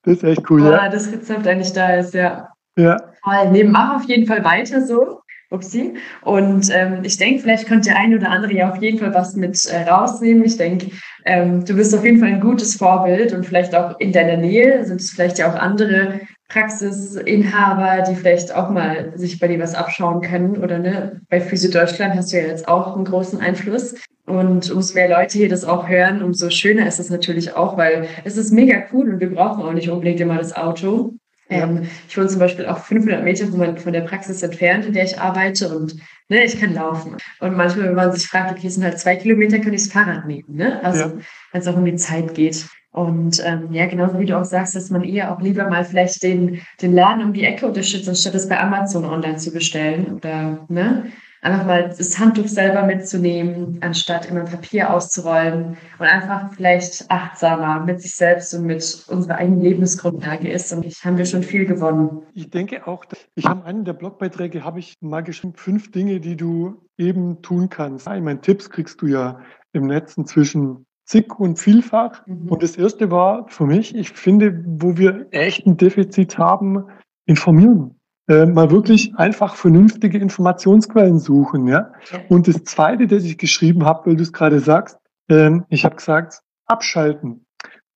Das 0.04 0.16
ist 0.16 0.24
echt 0.24 0.50
cool, 0.50 0.64
ja. 0.64 0.88
Das 0.88 1.12
Rezept 1.12 1.46
eigentlich 1.46 1.72
da 1.72 1.94
ist, 1.94 2.14
ja. 2.14 2.48
Ja. 2.76 2.96
Voll. 3.22 3.50
Nee, 3.52 3.64
mach 3.64 3.96
auf 3.96 4.04
jeden 4.08 4.26
Fall 4.26 4.42
weiter 4.44 4.84
so. 4.84 5.20
Upsi. 5.52 5.94
Und 6.22 6.70
ähm, 6.74 7.00
ich 7.02 7.18
denke, 7.18 7.42
vielleicht 7.42 7.68
könnte 7.68 7.90
der 7.90 7.98
eine 7.98 8.16
oder 8.16 8.30
andere 8.30 8.54
ja 8.54 8.70
auf 8.70 8.80
jeden 8.80 8.98
Fall 8.98 9.14
was 9.14 9.36
mit 9.36 9.62
äh, 9.66 9.88
rausnehmen. 9.88 10.44
Ich 10.44 10.56
denke, 10.56 10.90
ähm, 11.24 11.64
du 11.64 11.74
bist 11.74 11.94
auf 11.94 12.04
jeden 12.04 12.18
Fall 12.18 12.28
ein 12.28 12.40
gutes 12.40 12.76
Vorbild 12.76 13.32
und 13.32 13.44
vielleicht 13.44 13.74
auch 13.74 13.98
in 14.00 14.12
deiner 14.12 14.38
Nähe 14.38 14.84
sind 14.84 15.00
es 15.00 15.10
vielleicht 15.10 15.38
ja 15.38 15.52
auch 15.52 15.56
andere 15.56 16.20
Praxisinhaber, 16.52 18.04
die 18.08 18.14
vielleicht 18.14 18.54
auch 18.54 18.68
mal 18.68 19.12
sich 19.16 19.38
bei 19.38 19.48
dir 19.48 19.58
was 19.58 19.74
abschauen 19.74 20.20
können 20.20 20.58
oder 20.58 20.78
ne, 20.78 21.20
bei 21.30 21.40
Physio 21.40 21.70
Deutschland 21.70 22.14
hast 22.14 22.32
du 22.32 22.36
ja 22.36 22.46
jetzt 22.46 22.68
auch 22.68 22.94
einen 22.94 23.04
großen 23.04 23.40
Einfluss. 23.40 23.94
Und 24.26 24.70
umso 24.70 24.94
mehr 24.94 25.08
Leute 25.08 25.38
hier 25.38 25.48
das 25.48 25.64
auch 25.64 25.88
hören, 25.88 26.22
umso 26.22 26.48
schöner 26.50 26.86
ist 26.86 27.00
es 27.00 27.10
natürlich 27.10 27.56
auch, 27.56 27.76
weil 27.76 28.06
es 28.24 28.36
ist 28.36 28.52
mega 28.52 28.84
cool 28.92 29.12
und 29.12 29.20
wir 29.20 29.34
brauchen 29.34 29.62
auch 29.62 29.72
nicht 29.72 29.90
unbedingt 29.90 30.20
immer 30.20 30.38
das 30.38 30.54
Auto. 30.54 31.14
Ähm, 31.48 31.88
ich 32.08 32.16
wohne 32.16 32.28
zum 32.28 32.38
Beispiel 32.38 32.66
auch 32.66 32.78
500 32.78 33.24
Meter 33.24 33.46
von, 33.46 33.76
von, 33.76 33.92
der 33.92 34.02
Praxis 34.02 34.42
entfernt, 34.42 34.86
in 34.86 34.92
der 34.92 35.04
ich 35.04 35.18
arbeite 35.18 35.76
und 35.76 35.96
ne, 36.28 36.44
ich 36.44 36.58
kann 36.58 36.74
laufen. 36.74 37.16
Und 37.40 37.56
manchmal, 37.56 37.88
wenn 37.88 37.94
man 37.94 38.12
sich 38.12 38.26
fragt, 38.26 38.52
okay, 38.52 38.68
es 38.68 38.74
sind 38.74 38.84
halt 38.84 38.98
zwei 38.98 39.16
Kilometer, 39.16 39.58
kann 39.58 39.72
ich 39.72 39.82
das 39.82 39.92
Fahrrad 39.92 40.26
nehmen. 40.26 40.56
Ne? 40.56 40.82
Also, 40.82 41.00
ja. 41.00 41.12
wenn 41.52 41.60
es 41.60 41.66
auch 41.66 41.76
um 41.76 41.84
die 41.84 41.96
Zeit 41.96 42.34
geht. 42.34 42.66
Und 42.92 43.42
ähm, 43.44 43.72
ja, 43.72 43.86
genauso 43.86 44.18
wie 44.18 44.26
du 44.26 44.38
auch 44.38 44.44
sagst, 44.44 44.76
dass 44.76 44.90
man 44.90 45.02
eher 45.02 45.32
auch 45.32 45.40
lieber 45.40 45.68
mal 45.68 45.84
vielleicht 45.84 46.22
den, 46.22 46.60
den 46.80 46.92
Laden 46.92 47.24
um 47.24 47.32
die 47.32 47.44
Ecke 47.44 47.66
unterstützt, 47.66 48.08
anstatt 48.08 48.34
es 48.34 48.48
bei 48.48 48.60
Amazon 48.60 49.06
online 49.06 49.38
zu 49.38 49.50
bestellen 49.50 50.14
oder 50.14 50.66
ne? 50.68 51.04
einfach 51.42 51.66
mal 51.66 51.88
das 51.88 52.18
Handtuch 52.18 52.46
selber 52.46 52.84
mitzunehmen, 52.84 53.78
anstatt 53.80 54.30
immer 54.30 54.44
Papier 54.44 54.94
auszurollen 54.94 55.76
und 55.98 56.06
einfach 56.06 56.52
vielleicht 56.54 57.10
achtsamer 57.10 57.84
mit 57.84 58.00
sich 58.00 58.14
selbst 58.14 58.54
und 58.54 58.64
mit 58.64 59.04
unserer 59.08 59.36
eigenen 59.36 59.60
Lebensgrundlage 59.60 60.48
ist. 60.50 60.72
Und 60.72 60.84
ich 60.84 61.04
haben 61.04 61.18
wir 61.18 61.26
schon 61.26 61.42
viel 61.42 61.66
gewonnen. 61.66 62.22
Ich 62.34 62.48
denke 62.50 62.86
auch, 62.86 63.04
ich 63.34 63.44
habe 63.44 63.64
einen 63.64 63.84
der 63.84 63.94
Blogbeiträge, 63.94 64.64
habe 64.64 64.78
ich 64.78 64.94
mal 65.00 65.22
geschrieben, 65.22 65.54
fünf 65.56 65.90
Dinge, 65.90 66.20
die 66.20 66.36
du 66.36 66.86
eben 66.96 67.42
tun 67.42 67.68
kannst. 67.68 68.06
Ich 68.06 68.22
meine, 68.22 68.40
Tipps 68.40 68.70
kriegst 68.70 69.02
du 69.02 69.08
ja 69.08 69.40
im 69.72 69.86
Netz 69.86 70.16
inzwischen 70.16 70.86
zig 71.12 71.38
und 71.38 71.58
vielfach. 71.58 72.26
Mhm. 72.26 72.48
Und 72.48 72.62
das 72.62 72.76
erste 72.76 73.10
war 73.10 73.46
für 73.48 73.66
mich, 73.66 73.94
ich 73.94 74.10
finde, 74.10 74.64
wo 74.66 74.96
wir 74.96 75.26
echt 75.30 75.66
ein 75.66 75.76
Defizit 75.76 76.38
haben, 76.38 76.84
informieren 77.26 78.00
äh, 78.28 78.46
mal 78.46 78.70
wirklich 78.70 79.14
einfach 79.16 79.56
vernünftige 79.56 80.18
Informationsquellen 80.18 81.18
suchen. 81.18 81.66
Ja? 81.68 81.92
Und 82.28 82.48
das 82.48 82.64
Zweite, 82.64 83.06
das 83.06 83.24
ich 83.24 83.36
geschrieben 83.36 83.84
habe, 83.84 84.10
weil 84.10 84.16
du 84.16 84.22
es 84.22 84.32
gerade 84.32 84.60
sagst, 84.60 84.98
äh, 85.28 85.50
ich 85.68 85.84
habe 85.84 85.96
gesagt, 85.96 86.40
abschalten. 86.66 87.44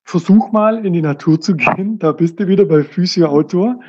Versuch 0.05 0.53
mal 0.53 0.85
in 0.85 0.93
die 0.93 1.03
Natur 1.03 1.41
zu 1.41 1.55
gehen, 1.57 1.99
da 1.99 2.13
bist 2.13 2.39
du 2.39 2.47
wieder 2.47 2.65
bei 2.65 2.83
Physio 2.83 3.29
Outdoor 3.29 3.81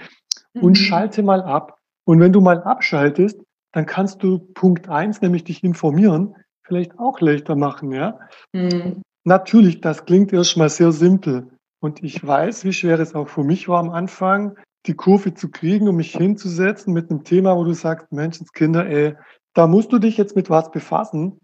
und 0.53 0.71
mhm. 0.71 0.75
schalte 0.75 1.23
mal 1.23 1.41
ab. 1.41 1.77
Und 2.05 2.19
wenn 2.19 2.31
du 2.31 2.39
mal 2.39 2.63
abschaltest, 2.63 3.41
dann 3.73 3.85
kannst 3.85 4.23
du 4.23 4.39
Punkt 4.39 4.87
eins, 4.87 5.21
nämlich 5.21 5.43
dich 5.43 5.63
informieren, 5.63 6.35
vielleicht 6.63 6.97
auch 6.97 7.19
leichter 7.19 7.55
machen. 7.55 7.91
Ja? 7.91 8.19
Mhm. 8.53 9.01
Natürlich, 9.27 9.81
das 9.81 10.05
klingt 10.05 10.31
erstmal 10.31 10.69
sehr 10.69 10.93
simpel. 10.93 11.49
Und 11.81 12.01
ich 12.01 12.25
weiß, 12.25 12.63
wie 12.63 12.71
schwer 12.71 12.97
es 12.97 13.13
auch 13.13 13.27
für 13.27 13.43
mich 13.43 13.67
war 13.67 13.79
am 13.79 13.89
Anfang, 13.89 14.55
die 14.85 14.93
Kurve 14.93 15.33
zu 15.33 15.51
kriegen, 15.51 15.89
um 15.89 15.97
mich 15.97 16.13
hinzusetzen 16.15 16.93
mit 16.93 17.11
einem 17.11 17.25
Thema, 17.25 17.57
wo 17.57 17.65
du 17.65 17.73
sagst, 17.73 18.09
Menschenskinder, 18.13 18.87
ey, 18.87 19.15
da 19.53 19.67
musst 19.67 19.91
du 19.91 19.99
dich 19.99 20.15
jetzt 20.15 20.37
mit 20.37 20.49
was 20.49 20.71
befassen, 20.71 21.41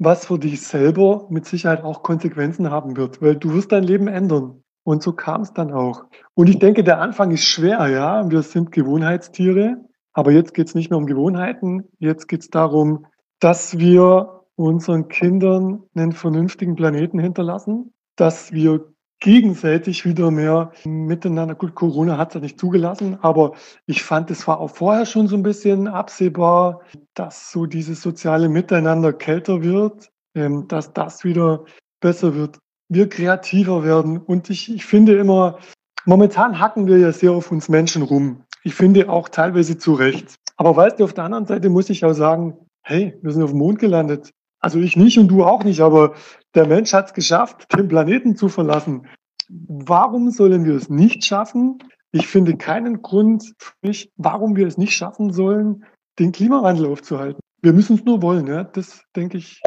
was 0.00 0.26
für 0.26 0.36
dich 0.36 0.60
selber 0.62 1.28
mit 1.30 1.46
Sicherheit 1.46 1.84
auch 1.84 2.02
Konsequenzen 2.02 2.72
haben 2.72 2.96
wird, 2.96 3.22
weil 3.22 3.36
du 3.36 3.54
wirst 3.54 3.70
dein 3.70 3.84
Leben 3.84 4.08
ändern. 4.08 4.64
Und 4.82 5.04
so 5.04 5.12
kam 5.12 5.42
es 5.42 5.52
dann 5.52 5.70
auch. 5.70 6.06
Und 6.34 6.48
ich 6.48 6.58
denke, 6.58 6.82
der 6.82 7.00
Anfang 7.00 7.30
ist 7.30 7.44
schwer, 7.44 7.86
ja. 7.86 8.28
Wir 8.28 8.42
sind 8.42 8.72
Gewohnheitstiere, 8.72 9.76
aber 10.12 10.32
jetzt 10.32 10.54
geht 10.54 10.66
es 10.66 10.74
nicht 10.74 10.90
mehr 10.90 10.98
um 10.98 11.06
Gewohnheiten. 11.06 11.84
Jetzt 12.00 12.26
geht 12.26 12.40
es 12.40 12.50
darum, 12.50 13.06
dass 13.38 13.78
wir 13.78 14.35
unseren 14.56 15.08
Kindern 15.08 15.84
einen 15.94 16.12
vernünftigen 16.12 16.76
Planeten 16.76 17.18
hinterlassen, 17.18 17.92
dass 18.16 18.52
wir 18.52 18.92
gegenseitig 19.20 20.04
wieder 20.04 20.30
mehr 20.30 20.72
miteinander. 20.84 21.54
Gut, 21.54 21.74
Corona 21.74 22.18
hat 22.18 22.28
es 22.28 22.34
ja 22.34 22.40
nicht 22.40 22.60
zugelassen, 22.60 23.18
aber 23.22 23.54
ich 23.86 24.02
fand, 24.02 24.30
es 24.30 24.46
war 24.46 24.60
auch 24.60 24.70
vorher 24.70 25.06
schon 25.06 25.28
so 25.28 25.36
ein 25.36 25.42
bisschen 25.42 25.88
absehbar, 25.88 26.80
dass 27.14 27.50
so 27.50 27.66
dieses 27.66 28.02
soziale 28.02 28.48
Miteinander 28.48 29.12
kälter 29.12 29.62
wird, 29.62 30.10
ähm, 30.34 30.68
dass 30.68 30.92
das 30.92 31.24
wieder 31.24 31.64
besser 32.00 32.34
wird, 32.34 32.58
wir 32.88 33.08
kreativer 33.08 33.84
werden. 33.84 34.18
Und 34.18 34.50
ich, 34.50 34.72
ich 34.72 34.84
finde 34.84 35.18
immer, 35.18 35.58
momentan 36.04 36.60
hacken 36.60 36.86
wir 36.86 36.98
ja 36.98 37.12
sehr 37.12 37.32
auf 37.32 37.50
uns 37.50 37.68
Menschen 37.68 38.02
rum. 38.02 38.42
Ich 38.64 38.74
finde 38.74 39.08
auch 39.08 39.28
teilweise 39.28 39.78
zu 39.78 39.94
Recht. 39.94 40.34
Aber 40.56 40.76
weißt 40.76 41.00
du, 41.00 41.04
auf 41.04 41.14
der 41.14 41.24
anderen 41.24 41.46
Seite 41.46 41.68
muss 41.68 41.90
ich 41.90 42.04
auch 42.04 42.12
sagen, 42.12 42.54
hey, 42.82 43.18
wir 43.22 43.32
sind 43.32 43.42
auf 43.42 43.50
dem 43.50 43.58
Mond 43.58 43.78
gelandet. 43.78 44.30
Also 44.60 44.80
ich 44.80 44.96
nicht 44.96 45.18
und 45.18 45.28
du 45.28 45.44
auch 45.44 45.64
nicht, 45.64 45.80
aber 45.80 46.14
der 46.54 46.66
Mensch 46.66 46.92
hat 46.92 47.08
es 47.08 47.14
geschafft, 47.14 47.66
den 47.76 47.88
Planeten 47.88 48.36
zu 48.36 48.48
verlassen. 48.48 49.06
warum 49.48 50.30
sollen 50.30 50.64
wir 50.64 50.74
es 50.74 50.88
nicht 50.88 51.24
schaffen? 51.24 51.78
Ich 52.10 52.26
finde 52.26 52.56
keinen 52.56 53.02
Grund 53.02 53.54
für 53.58 53.74
mich, 53.82 54.10
warum 54.16 54.56
wir 54.56 54.66
es 54.66 54.76
nicht 54.76 54.94
schaffen 54.94 55.32
sollen, 55.32 55.84
den 56.18 56.32
Klimawandel 56.32 56.86
aufzuhalten. 56.86 57.40
Wir 57.62 57.72
müssen 57.72 57.96
es 57.96 58.04
nur 58.04 58.22
wollen, 58.22 58.46
ja. 58.46 58.64
Das 58.64 59.02
denke 59.14 59.38
ich 59.38 59.60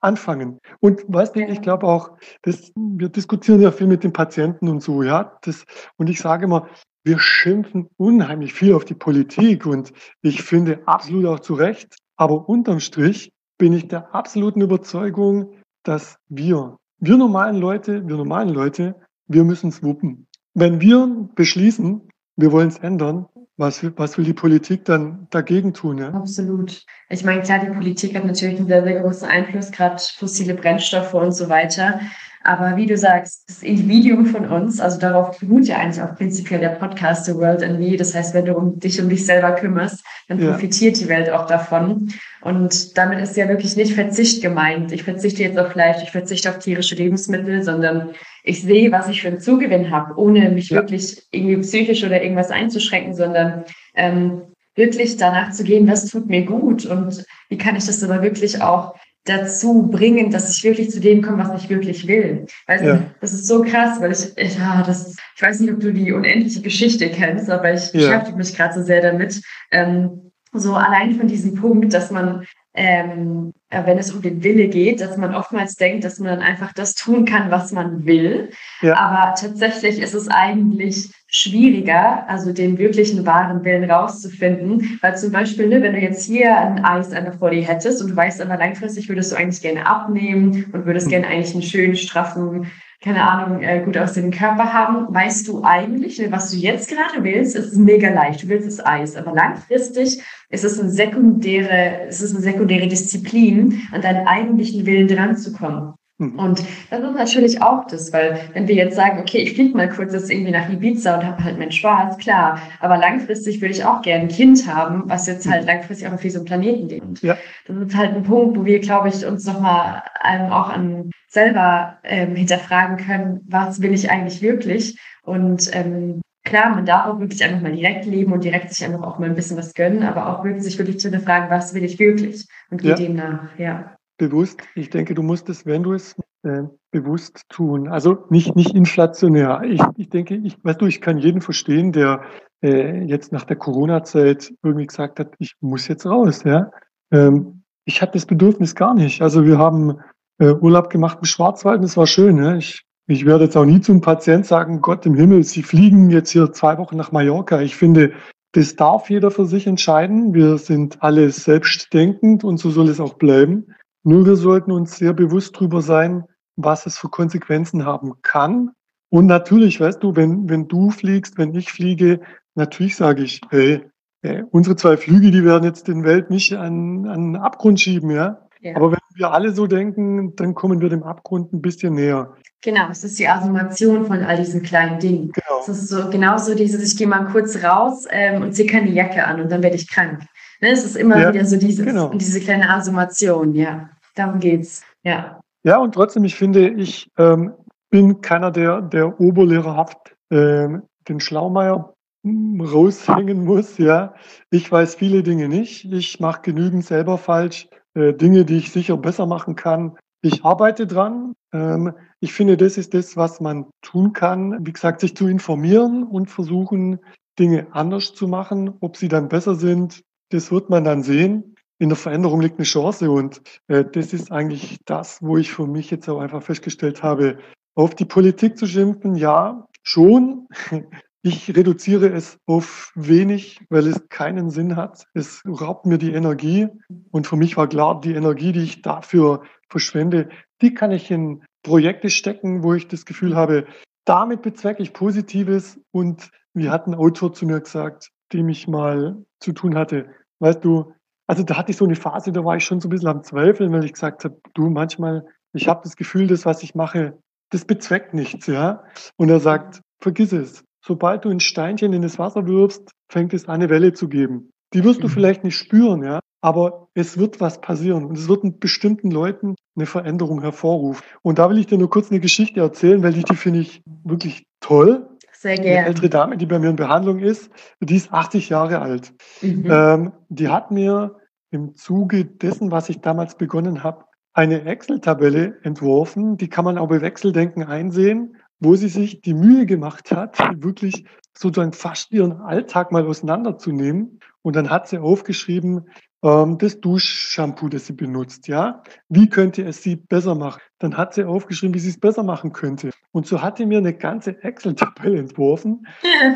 anfangen. 0.00 0.58
Und 0.80 1.02
weißt 1.08 1.34
du, 1.34 1.40
ich 1.40 1.62
glaube 1.62 1.86
auch, 1.86 2.10
das, 2.42 2.72
wir 2.76 3.08
diskutieren 3.08 3.60
ja 3.60 3.72
viel 3.72 3.86
mit 3.86 4.04
den 4.04 4.12
Patienten 4.12 4.68
und 4.68 4.82
so, 4.82 5.02
ja. 5.02 5.38
Das, 5.42 5.64
und 5.96 6.10
ich 6.10 6.20
sage 6.20 6.44
immer, 6.44 6.68
wir 7.04 7.18
schimpfen 7.18 7.88
unheimlich 7.96 8.54
viel 8.54 8.74
auf 8.74 8.84
die 8.84 8.94
Politik 8.94 9.66
und 9.66 9.92
ich 10.22 10.42
finde 10.42 10.82
absolut 10.86 11.26
auch 11.26 11.40
zu 11.40 11.54
Recht. 11.54 11.96
Aber 12.16 12.48
unterm 12.48 12.80
Strich 12.80 13.32
bin 13.58 13.72
ich 13.72 13.88
der 13.88 14.14
absoluten 14.14 14.60
Überzeugung, 14.60 15.54
dass 15.84 16.18
wir, 16.28 16.76
wir 16.98 17.16
normalen 17.16 17.56
Leute, 17.56 18.06
wir 18.06 18.16
normalen 18.16 18.48
Leute, 18.48 18.96
wir 19.26 19.44
müssen 19.44 19.68
es 19.68 19.82
wuppen. 19.82 20.26
Wenn 20.54 20.80
wir 20.80 21.28
beschließen, 21.34 22.08
wir 22.36 22.52
wollen 22.52 22.68
es 22.68 22.78
ändern, 22.78 23.26
was, 23.56 23.84
was 23.96 24.18
will 24.18 24.24
die 24.24 24.32
Politik 24.32 24.84
dann 24.84 25.28
dagegen 25.30 25.72
tun? 25.74 25.98
Ja? 25.98 26.08
Absolut. 26.08 26.84
Ich 27.08 27.24
meine, 27.24 27.42
klar, 27.42 27.60
die 27.60 27.72
Politik 27.72 28.16
hat 28.16 28.24
natürlich 28.24 28.58
einen 28.58 28.66
sehr, 28.66 28.82
sehr 28.82 29.00
großen 29.00 29.28
Einfluss, 29.28 29.70
gerade 29.70 30.02
fossile 30.16 30.54
Brennstoffe 30.54 31.14
und 31.14 31.32
so 31.32 31.48
weiter. 31.48 32.00
Aber 32.46 32.76
wie 32.76 32.84
du 32.84 32.98
sagst, 32.98 33.44
das 33.48 33.62
Individuum 33.62 34.26
von 34.26 34.46
uns, 34.46 34.78
also 34.78 34.98
darauf 35.00 35.40
beruht 35.40 35.64
ja 35.64 35.78
eigentlich 35.78 36.02
auch 36.02 36.14
prinzipiell 36.14 36.60
der 36.60 36.68
Podcast 36.68 37.24
The 37.24 37.34
World 37.34 37.62
and 37.62 37.80
Me. 37.80 37.96
Das 37.96 38.14
heißt, 38.14 38.34
wenn 38.34 38.44
du 38.44 38.54
um 38.54 38.78
dich 38.78 39.00
um 39.00 39.08
dich 39.08 39.24
selber 39.24 39.52
kümmerst, 39.52 40.04
dann 40.28 40.38
ja. 40.38 40.50
profitiert 40.50 41.00
die 41.00 41.08
Welt 41.08 41.30
auch 41.30 41.46
davon. 41.46 42.12
Und 42.42 42.98
damit 42.98 43.20
ist 43.20 43.38
ja 43.38 43.48
wirklich 43.48 43.76
nicht 43.76 43.94
Verzicht 43.94 44.42
gemeint. 44.42 44.92
Ich 44.92 45.04
verzichte 45.04 45.42
jetzt 45.42 45.58
auf 45.58 45.72
Fleisch, 45.72 46.02
ich 46.02 46.10
verzichte 46.10 46.50
auf 46.50 46.58
tierische 46.58 46.96
Lebensmittel, 46.96 47.62
sondern 47.62 48.10
ich 48.42 48.60
sehe, 48.60 48.92
was 48.92 49.08
ich 49.08 49.22
für 49.22 49.28
einen 49.28 49.40
Zugewinn 49.40 49.90
habe, 49.90 50.20
ohne 50.20 50.50
mich 50.50 50.68
ja. 50.68 50.76
wirklich 50.76 51.22
irgendwie 51.30 51.56
psychisch 51.56 52.04
oder 52.04 52.22
irgendwas 52.22 52.50
einzuschränken, 52.50 53.14
sondern 53.14 53.64
ähm, 53.94 54.42
wirklich 54.74 55.16
danach 55.16 55.52
zu 55.52 55.64
gehen, 55.64 55.88
was 55.88 56.10
tut 56.10 56.26
mir 56.28 56.44
gut 56.44 56.84
und 56.84 57.24
wie 57.48 57.56
kann 57.56 57.76
ich 57.76 57.86
das 57.86 58.02
aber 58.02 58.22
wirklich 58.22 58.60
auch 58.60 58.94
dazu 59.24 59.88
bringen, 59.90 60.30
dass 60.30 60.54
ich 60.54 60.64
wirklich 60.64 60.90
zu 60.90 61.00
dem 61.00 61.22
komme, 61.22 61.38
was 61.38 61.62
ich 61.62 61.70
wirklich 61.70 62.06
will. 62.06 62.46
Weißt 62.66 62.84
ja. 62.84 63.02
das 63.20 63.32
ist 63.32 63.46
so 63.46 63.62
krass, 63.62 64.00
weil 64.00 64.12
ich, 64.12 64.36
ich, 64.36 64.58
ja, 64.58 64.82
das, 64.86 65.16
ich 65.34 65.42
weiß 65.42 65.60
nicht, 65.60 65.72
ob 65.72 65.80
du 65.80 65.92
die 65.92 66.12
unendliche 66.12 66.60
Geschichte 66.60 67.08
kennst, 67.08 67.50
aber 67.50 67.72
ich 67.72 67.92
ja. 67.92 68.00
beschäftige 68.00 68.36
mich 68.36 68.54
gerade 68.54 68.74
so 68.74 68.82
sehr 68.82 69.00
damit. 69.00 69.40
Ähm, 69.70 70.30
so 70.52 70.74
allein 70.74 71.16
von 71.16 71.26
diesem 71.26 71.54
Punkt, 71.54 71.94
dass 71.94 72.10
man 72.10 72.46
ähm, 72.74 73.52
äh, 73.70 73.86
wenn 73.86 73.98
es 73.98 74.12
um 74.12 74.20
den 74.20 74.42
Wille 74.42 74.68
geht, 74.68 75.00
dass 75.00 75.16
man 75.16 75.34
oftmals 75.34 75.76
denkt, 75.76 76.04
dass 76.04 76.18
man 76.18 76.28
dann 76.28 76.46
einfach 76.46 76.72
das 76.72 76.94
tun 76.94 77.24
kann, 77.24 77.50
was 77.50 77.72
man 77.72 78.04
will. 78.04 78.50
Ja. 78.82 78.96
Aber 78.96 79.34
tatsächlich 79.34 80.00
ist 80.00 80.14
es 80.14 80.28
eigentlich 80.28 81.10
schwieriger, 81.36 82.28
also 82.28 82.52
den 82.52 82.78
wirklichen 82.78 83.26
wahren 83.26 83.64
Willen 83.64 83.90
rauszufinden. 83.90 84.98
Weil 85.02 85.16
zum 85.16 85.32
Beispiel, 85.32 85.66
ne, 85.66 85.82
wenn 85.82 85.94
du 85.94 85.98
jetzt 85.98 86.26
hier 86.26 86.56
ein 86.56 86.84
Eis 86.84 87.10
einfach 87.10 87.38
vor 87.40 87.50
dir 87.50 87.62
hättest 87.62 88.00
und 88.00 88.12
du 88.12 88.16
weißt 88.16 88.40
aber 88.40 88.56
langfristig 88.56 89.08
würdest 89.08 89.32
du 89.32 89.36
eigentlich 89.36 89.60
gerne 89.60 89.84
abnehmen 89.84 90.66
und 90.72 90.86
würdest 90.86 91.06
mhm. 91.06 91.10
gerne 91.10 91.26
eigentlich 91.26 91.52
einen 91.54 91.62
schönen, 91.62 91.96
straffen 91.96 92.70
keine 93.02 93.28
Ahnung, 93.28 93.62
äh, 93.62 93.82
gut 93.84 93.98
aussehenden 93.98 94.32
Körper 94.32 94.72
haben, 94.72 95.12
weißt 95.12 95.46
du 95.48 95.62
eigentlich, 95.62 96.18
ne, 96.18 96.32
was 96.32 96.52
du 96.52 96.56
jetzt 96.56 96.88
gerade 96.88 97.22
willst, 97.22 97.54
ist 97.54 97.76
mega 97.76 98.08
leicht. 98.08 98.44
Du 98.44 98.48
willst 98.48 98.66
das 98.66 98.86
Eis. 98.86 99.16
Aber 99.16 99.34
langfristig 99.34 100.22
ist 100.48 100.64
es 100.64 100.80
eine 100.80 100.88
sekundäre, 100.88 102.06
ist 102.08 102.22
es 102.22 102.32
eine 102.32 102.42
sekundäre 102.42 102.86
Disziplin, 102.86 103.82
an 103.92 104.00
deinen 104.00 104.26
eigentlichen 104.26 104.86
Willen 104.86 105.08
dran 105.08 105.36
zu 105.36 105.52
kommen. 105.52 105.94
Mhm. 106.18 106.38
Und 106.38 106.64
das 106.90 107.00
ist 107.00 107.14
natürlich 107.14 107.62
auch 107.62 107.86
das, 107.86 108.12
weil 108.12 108.38
wenn 108.52 108.68
wir 108.68 108.76
jetzt 108.76 108.94
sagen, 108.94 109.18
okay, 109.18 109.38
ich 109.38 109.54
fliege 109.54 109.76
mal 109.76 109.88
kurz 109.88 110.12
jetzt 110.12 110.30
irgendwie 110.30 110.52
nach 110.52 110.70
Ibiza 110.70 111.16
und 111.16 111.26
habe 111.26 111.42
halt 111.42 111.58
meinen 111.58 111.72
Spaß, 111.72 112.18
klar, 112.18 112.60
aber 112.80 112.98
langfristig 112.98 113.60
würde 113.60 113.74
ich 113.74 113.84
auch 113.84 114.00
gerne 114.02 114.24
ein 114.24 114.28
Kind 114.28 114.72
haben, 114.72 115.04
was 115.06 115.26
jetzt 115.26 115.48
halt 115.48 115.62
mhm. 115.62 115.68
langfristig 115.68 116.06
auch 116.06 116.12
auf 116.12 116.22
diesem 116.22 116.44
Planeten 116.44 116.88
lebt. 116.88 117.22
Ja. 117.22 117.36
Das 117.66 117.76
ist 117.76 117.96
halt 117.96 118.14
ein 118.14 118.22
Punkt, 118.22 118.56
wo 118.56 118.64
wir, 118.64 118.78
glaube 118.78 119.08
ich, 119.08 119.26
uns 119.26 119.44
nochmal 119.44 120.02
ähm, 120.24 120.52
auch 120.52 120.68
an 120.68 121.10
selber 121.28 121.98
ähm, 122.04 122.36
hinterfragen 122.36 122.96
können, 122.96 123.40
was 123.48 123.82
will 123.82 123.92
ich 123.92 124.08
eigentlich 124.08 124.40
wirklich? 124.40 124.96
Und 125.22 125.68
ähm, 125.74 126.20
klar, 126.44 126.70
man 126.70 126.86
darf 126.86 127.06
auch 127.06 127.18
wirklich 127.18 127.42
einfach 127.42 127.60
mal 127.60 127.72
direkt 127.72 128.04
leben 128.04 128.32
und 128.32 128.44
direkt 128.44 128.72
sich 128.72 128.86
einfach 128.86 129.02
auch 129.02 129.18
mal 129.18 129.28
ein 129.28 129.34
bisschen 129.34 129.56
was 129.56 129.74
gönnen, 129.74 130.04
aber 130.04 130.28
auch 130.28 130.44
wirklich 130.44 130.62
sich 130.62 130.78
wirklich 130.78 131.00
zu 131.00 131.08
hinterfragen, 131.08 131.50
was 131.50 131.74
will 131.74 131.82
ich 131.82 131.98
wirklich? 131.98 132.46
Und 132.70 132.82
geht 132.82 133.00
ja. 133.00 133.06
dem 133.06 133.16
nach, 133.16 133.58
ja 133.58 133.93
bewusst. 134.16 134.62
Ich 134.74 134.90
denke, 134.90 135.14
du 135.14 135.22
musst 135.22 135.48
es, 135.48 135.66
wenn 135.66 135.82
du 135.82 135.92
es 135.92 136.16
äh, 136.42 136.62
bewusst 136.90 137.44
tun. 137.48 137.88
Also 137.88 138.24
nicht, 138.30 138.54
nicht 138.54 138.74
inflationär. 138.74 139.62
Ich, 139.64 139.80
ich 139.96 140.08
denke, 140.10 140.36
ich, 140.36 140.56
weißt 140.62 140.80
du, 140.80 140.86
ich 140.86 141.00
kann 141.00 141.18
jeden 141.18 141.40
verstehen, 141.40 141.92
der 141.92 142.22
äh, 142.62 143.02
jetzt 143.04 143.32
nach 143.32 143.44
der 143.44 143.56
Corona-Zeit 143.56 144.52
irgendwie 144.62 144.86
gesagt 144.86 145.18
hat, 145.20 145.34
ich 145.38 145.54
muss 145.60 145.88
jetzt 145.88 146.06
raus. 146.06 146.44
Ja? 146.44 146.70
Ähm, 147.10 147.62
ich 147.84 148.00
hatte 148.00 148.12
das 148.12 148.26
Bedürfnis 148.26 148.74
gar 148.74 148.94
nicht. 148.94 149.22
Also 149.22 149.44
wir 149.44 149.58
haben 149.58 149.98
äh, 150.38 150.52
Urlaub 150.52 150.90
gemacht 150.90 151.18
im 151.20 151.26
Schwarzwald 151.26 151.78
und 151.78 151.84
es 151.84 151.96
war 151.96 152.06
schön. 152.06 152.38
Ja? 152.38 152.56
Ich, 152.56 152.84
ich 153.06 153.26
werde 153.26 153.44
jetzt 153.44 153.56
auch 153.56 153.64
nie 153.64 153.80
zum 153.80 154.00
Patient 154.00 154.46
sagen, 154.46 154.80
Gott 154.80 155.04
im 155.06 155.14
Himmel, 155.14 155.44
Sie 155.44 155.62
fliegen 155.62 156.10
jetzt 156.10 156.30
hier 156.30 156.52
zwei 156.52 156.78
Wochen 156.78 156.96
nach 156.96 157.12
Mallorca. 157.12 157.60
Ich 157.60 157.76
finde, 157.76 158.12
das 158.52 158.76
darf 158.76 159.10
jeder 159.10 159.30
für 159.30 159.46
sich 159.46 159.66
entscheiden. 159.66 160.32
Wir 160.32 160.58
sind 160.58 161.02
alle 161.02 161.30
selbstdenkend 161.30 162.44
und 162.44 162.58
so 162.58 162.70
soll 162.70 162.88
es 162.88 163.00
auch 163.00 163.14
bleiben. 163.14 163.74
Nur 164.04 164.26
wir 164.26 164.36
sollten 164.36 164.70
uns 164.70 164.96
sehr 164.98 165.14
bewusst 165.14 165.56
darüber 165.56 165.80
sein, 165.80 166.24
was 166.56 166.86
es 166.86 166.98
für 166.98 167.08
Konsequenzen 167.08 167.84
haben 167.84 168.12
kann. 168.22 168.70
Und 169.08 169.26
natürlich, 169.26 169.80
weißt 169.80 170.02
du, 170.02 170.14
wenn, 170.14 170.48
wenn 170.48 170.68
du 170.68 170.90
fliegst, 170.90 171.38
wenn 171.38 171.54
ich 171.54 171.72
fliege, 171.72 172.20
natürlich 172.54 172.96
sage 172.96 173.22
ich, 173.22 173.40
hey, 173.50 173.82
hey 174.22 174.44
unsere 174.50 174.76
zwei 174.76 174.96
Flüge, 174.96 175.30
die 175.30 175.44
werden 175.44 175.64
jetzt 175.64 175.88
den 175.88 176.04
Welt 176.04 176.30
nicht 176.30 176.52
an, 176.52 177.06
an 177.06 177.32
den 177.32 177.36
Abgrund 177.36 177.80
schieben, 177.80 178.10
ja? 178.10 178.46
ja. 178.60 178.76
Aber 178.76 178.92
wenn 178.92 178.98
wir 179.14 179.32
alle 179.32 179.52
so 179.52 179.66
denken, 179.66 180.36
dann 180.36 180.54
kommen 180.54 180.80
wir 180.80 180.88
dem 180.90 181.02
Abgrund 181.02 181.52
ein 181.52 181.62
bisschen 181.62 181.94
näher. 181.94 182.34
Genau, 182.60 182.88
es 182.90 183.04
ist 183.04 183.18
die 183.18 183.28
Affirmation 183.28 184.06
von 184.06 184.22
all 184.22 184.36
diesen 184.36 184.62
kleinen 184.62 184.98
Dingen. 184.98 185.32
Genau. 185.32 185.60
Es 185.60 185.68
ist 185.68 185.88
so 185.88 186.10
genauso 186.10 186.54
dieses, 186.54 186.82
ich 186.82 186.98
gehe 186.98 187.06
mal 187.06 187.26
kurz 187.26 187.62
raus 187.62 188.06
ähm, 188.10 188.42
und 188.42 188.54
ziehe 188.54 188.68
keine 188.68 188.90
Jacke 188.90 189.24
an 189.24 189.40
und 189.40 189.52
dann 189.52 189.62
werde 189.62 189.76
ich 189.76 189.88
krank. 189.88 190.20
Ne, 190.60 190.70
es 190.70 190.84
ist 190.84 190.96
immer 190.96 191.20
ja, 191.20 191.32
wieder 191.32 191.44
so 191.44 191.56
dieses, 191.56 191.84
genau. 191.84 192.08
diese 192.14 192.40
kleine 192.40 192.70
Affirmation, 192.70 193.54
ja. 193.54 193.90
Darum 194.14 194.38
geht's. 194.38 194.84
Ja. 195.02 195.40
Ja, 195.64 195.78
und 195.78 195.94
trotzdem, 195.94 196.24
ich 196.24 196.34
finde, 196.34 196.68
ich 196.68 197.10
ähm, 197.16 197.52
bin 197.90 198.20
keiner, 198.20 198.50
der, 198.50 198.82
der 198.82 199.18
oberlehrerhaft 199.20 200.16
ähm, 200.30 200.82
den 201.08 201.20
Schlaumeier 201.20 201.94
hm, 202.22 202.60
raushängen 202.60 203.44
muss. 203.44 203.78
Ja, 203.78 204.14
ich 204.50 204.70
weiß 204.70 204.96
viele 204.96 205.22
Dinge 205.22 205.48
nicht. 205.48 205.86
Ich 205.86 206.20
mache 206.20 206.42
genügend 206.42 206.84
selber 206.84 207.18
falsch, 207.18 207.68
äh, 207.94 208.12
Dinge, 208.12 208.44
die 208.44 208.58
ich 208.58 208.72
sicher 208.72 208.96
besser 208.96 209.26
machen 209.26 209.56
kann. 209.56 209.96
Ich 210.22 210.44
arbeite 210.44 210.86
dran. 210.86 211.34
Ähm, 211.52 211.92
ich 212.20 212.32
finde, 212.32 212.56
das 212.56 212.76
ist 212.76 212.94
das, 212.94 213.16
was 213.16 213.40
man 213.40 213.66
tun 213.82 214.12
kann. 214.12 214.66
Wie 214.66 214.72
gesagt, 214.72 215.00
sich 215.00 215.16
zu 215.16 215.26
informieren 215.26 216.04
und 216.04 216.30
versuchen, 216.30 216.98
Dinge 217.38 217.66
anders 217.72 218.14
zu 218.14 218.28
machen. 218.28 218.74
Ob 218.80 218.96
sie 218.96 219.08
dann 219.08 219.28
besser 219.28 219.54
sind, 219.54 220.02
das 220.30 220.52
wird 220.52 220.68
man 220.68 220.84
dann 220.84 221.02
sehen 221.02 221.53
in 221.84 221.90
der 221.90 221.96
Veränderung 221.96 222.40
liegt 222.40 222.56
eine 222.56 222.64
Chance 222.64 223.10
und 223.10 223.42
äh, 223.68 223.84
das 223.84 224.14
ist 224.14 224.32
eigentlich 224.32 224.78
das, 224.86 225.20
wo 225.20 225.36
ich 225.36 225.52
für 225.52 225.66
mich 225.66 225.90
jetzt 225.90 226.08
auch 226.08 226.18
einfach 226.18 226.42
festgestellt 226.42 227.02
habe, 227.02 227.36
auf 227.74 227.94
die 227.94 228.06
Politik 228.06 228.56
zu 228.56 228.66
schimpfen, 228.66 229.14
ja, 229.14 229.68
schon. 229.82 230.48
Ich 231.26 231.56
reduziere 231.56 232.10
es 232.10 232.38
auf 232.44 232.92
wenig, 232.94 233.58
weil 233.70 233.86
es 233.86 234.10
keinen 234.10 234.50
Sinn 234.50 234.76
hat. 234.76 235.06
Es 235.14 235.40
raubt 235.48 235.86
mir 235.86 235.96
die 235.96 236.12
Energie 236.12 236.68
und 237.12 237.26
für 237.26 237.36
mich 237.36 237.56
war 237.56 237.66
klar, 237.66 237.98
die 237.98 238.12
Energie, 238.12 238.52
die 238.52 238.62
ich 238.62 238.82
dafür 238.82 239.42
verschwende, 239.70 240.28
die 240.60 240.74
kann 240.74 240.90
ich 240.90 241.10
in 241.10 241.42
Projekte 241.62 242.10
stecken, 242.10 242.62
wo 242.62 242.74
ich 242.74 242.88
das 242.88 243.06
Gefühl 243.06 243.36
habe, 243.36 243.64
damit 244.04 244.42
bezwecke 244.42 244.82
ich 244.82 244.92
Positives 244.92 245.80
und 245.92 246.30
wie 246.52 246.68
hat 246.68 246.86
ein 246.86 246.94
Autor 246.94 247.32
zu 247.32 247.46
mir 247.46 247.60
gesagt, 247.60 248.10
dem 248.34 248.50
ich 248.50 248.68
mal 248.68 249.24
zu 249.40 249.52
tun 249.52 249.76
hatte, 249.76 250.10
weißt 250.40 250.62
du, 250.62 250.92
also 251.26 251.42
da 251.42 251.56
hatte 251.56 251.70
ich 251.70 251.76
so 251.76 251.84
eine 251.84 251.96
Phase, 251.96 252.32
da 252.32 252.44
war 252.44 252.56
ich 252.56 252.64
schon 252.64 252.80
so 252.80 252.88
ein 252.88 252.90
bisschen 252.90 253.08
am 253.08 253.22
Zweifeln, 253.22 253.72
weil 253.72 253.84
ich 253.84 253.92
gesagt 253.92 254.24
habe, 254.24 254.38
du 254.54 254.68
manchmal, 254.68 255.24
ich 255.52 255.68
habe 255.68 255.80
das 255.82 255.96
Gefühl, 255.96 256.26
das, 256.26 256.44
was 256.44 256.62
ich 256.62 256.74
mache, 256.74 257.18
das 257.50 257.64
bezweckt 257.64 258.14
nichts, 258.14 258.46
ja. 258.46 258.82
Und 259.16 259.30
er 259.30 259.40
sagt, 259.40 259.80
vergiss 260.00 260.32
es. 260.32 260.64
Sobald 260.84 261.24
du 261.24 261.30
ein 261.30 261.40
Steinchen 261.40 261.92
in 261.92 262.02
das 262.02 262.18
Wasser 262.18 262.46
wirfst, 262.46 262.90
fängt 263.10 263.32
es 263.32 263.48
an, 263.48 263.54
eine 263.54 263.70
Welle 263.70 263.92
zu 263.92 264.08
geben. 264.08 264.50
Die 264.74 264.84
wirst 264.84 265.02
du 265.02 265.06
mhm. 265.06 265.12
vielleicht 265.12 265.44
nicht 265.44 265.56
spüren, 265.56 266.02
ja. 266.02 266.20
Aber 266.42 266.88
es 266.92 267.16
wird 267.16 267.40
was 267.40 267.60
passieren 267.62 268.04
und 268.04 268.18
es 268.18 268.28
wird 268.28 268.44
mit 268.44 268.60
bestimmten 268.60 269.10
Leuten 269.10 269.54
eine 269.76 269.86
Veränderung 269.86 270.42
hervorrufen. 270.42 271.02
Und 271.22 271.38
da 271.38 271.48
will 271.48 271.58
ich 271.58 271.66
dir 271.66 271.78
nur 271.78 271.88
kurz 271.88 272.10
eine 272.10 272.20
Geschichte 272.20 272.60
erzählen, 272.60 273.02
weil 273.02 273.14
die, 273.14 273.22
die 273.22 273.36
finde 273.36 273.60
ich 273.60 273.82
wirklich 274.04 274.44
toll. 274.60 275.08
Sehr 275.44 275.56
gerne. 275.56 275.80
Eine 275.80 275.86
ältere 275.88 276.08
Dame, 276.08 276.38
die 276.38 276.46
bei 276.46 276.58
mir 276.58 276.70
in 276.70 276.76
Behandlung 276.76 277.18
ist, 277.18 277.50
die 277.78 277.96
ist 277.96 278.10
80 278.10 278.48
Jahre 278.48 278.80
alt. 278.80 279.12
Mhm. 279.42 279.70
Ähm, 279.70 280.12
die 280.30 280.48
hat 280.48 280.70
mir 280.70 281.16
im 281.50 281.74
Zuge 281.74 282.24
dessen, 282.24 282.70
was 282.70 282.88
ich 282.88 283.02
damals 283.02 283.36
begonnen 283.36 283.82
habe, 283.82 284.06
eine 284.32 284.64
Excel-Tabelle 284.64 285.58
entworfen. 285.62 286.38
Die 286.38 286.48
kann 286.48 286.64
man 286.64 286.78
auch 286.78 286.88
bei 286.88 287.02
Wechseldenken 287.02 287.62
einsehen. 287.62 288.38
wo 288.58 288.74
sie 288.76 288.88
sich 288.88 289.20
die 289.20 289.34
Mühe 289.34 289.66
gemacht 289.66 290.10
hat, 290.12 290.38
wirklich 290.54 291.04
sozusagen 291.36 291.74
fast 291.74 292.10
ihren 292.10 292.40
Alltag 292.40 292.90
mal 292.90 293.06
auseinanderzunehmen. 293.06 294.20
Und 294.40 294.56
dann 294.56 294.70
hat 294.70 294.88
sie 294.88 294.96
aufgeschrieben, 294.96 295.90
ähm, 296.24 296.56
das 296.56 296.80
Duschshampoo, 296.80 297.68
das 297.68 297.86
sie 297.86 297.92
benutzt, 297.92 298.48
ja. 298.48 298.82
Wie 299.10 299.28
könnte 299.28 299.62
es 299.62 299.82
sie 299.82 299.96
besser 299.96 300.34
machen? 300.34 300.60
Dann 300.78 300.96
hat 300.96 301.12
sie 301.12 301.24
aufgeschrieben, 301.24 301.74
wie 301.74 301.78
sie 301.78 301.90
es 301.90 302.00
besser 302.00 302.22
machen 302.22 302.52
könnte. 302.52 302.90
Und 303.12 303.26
so 303.26 303.42
hat 303.42 303.58
sie 303.58 303.66
mir 303.66 303.78
eine 303.78 303.92
ganze 303.92 304.42
Excel-Tabelle 304.42 305.18
entworfen. 305.18 305.86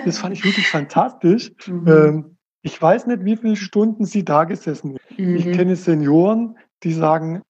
Das 0.05 0.19
fand 0.19 0.35
ich 0.35 0.45
wirklich 0.45 0.69
fantastisch. 0.69 1.53
Mhm. 1.67 1.89
Ähm, 1.89 2.37
ich 2.61 2.81
weiß 2.81 3.07
nicht, 3.07 3.25
wie 3.25 3.37
viele 3.37 3.57
Stunden 3.57 4.05
sie 4.05 4.27
da 4.27 4.45
gesessen 4.45 4.97
ist. 4.97 5.19
Mhm. 5.19 5.37
Ich 5.37 5.53
kenne 5.53 5.75
Senioren, 5.75 6.59
die 6.83 6.93
sagen, 6.93 7.43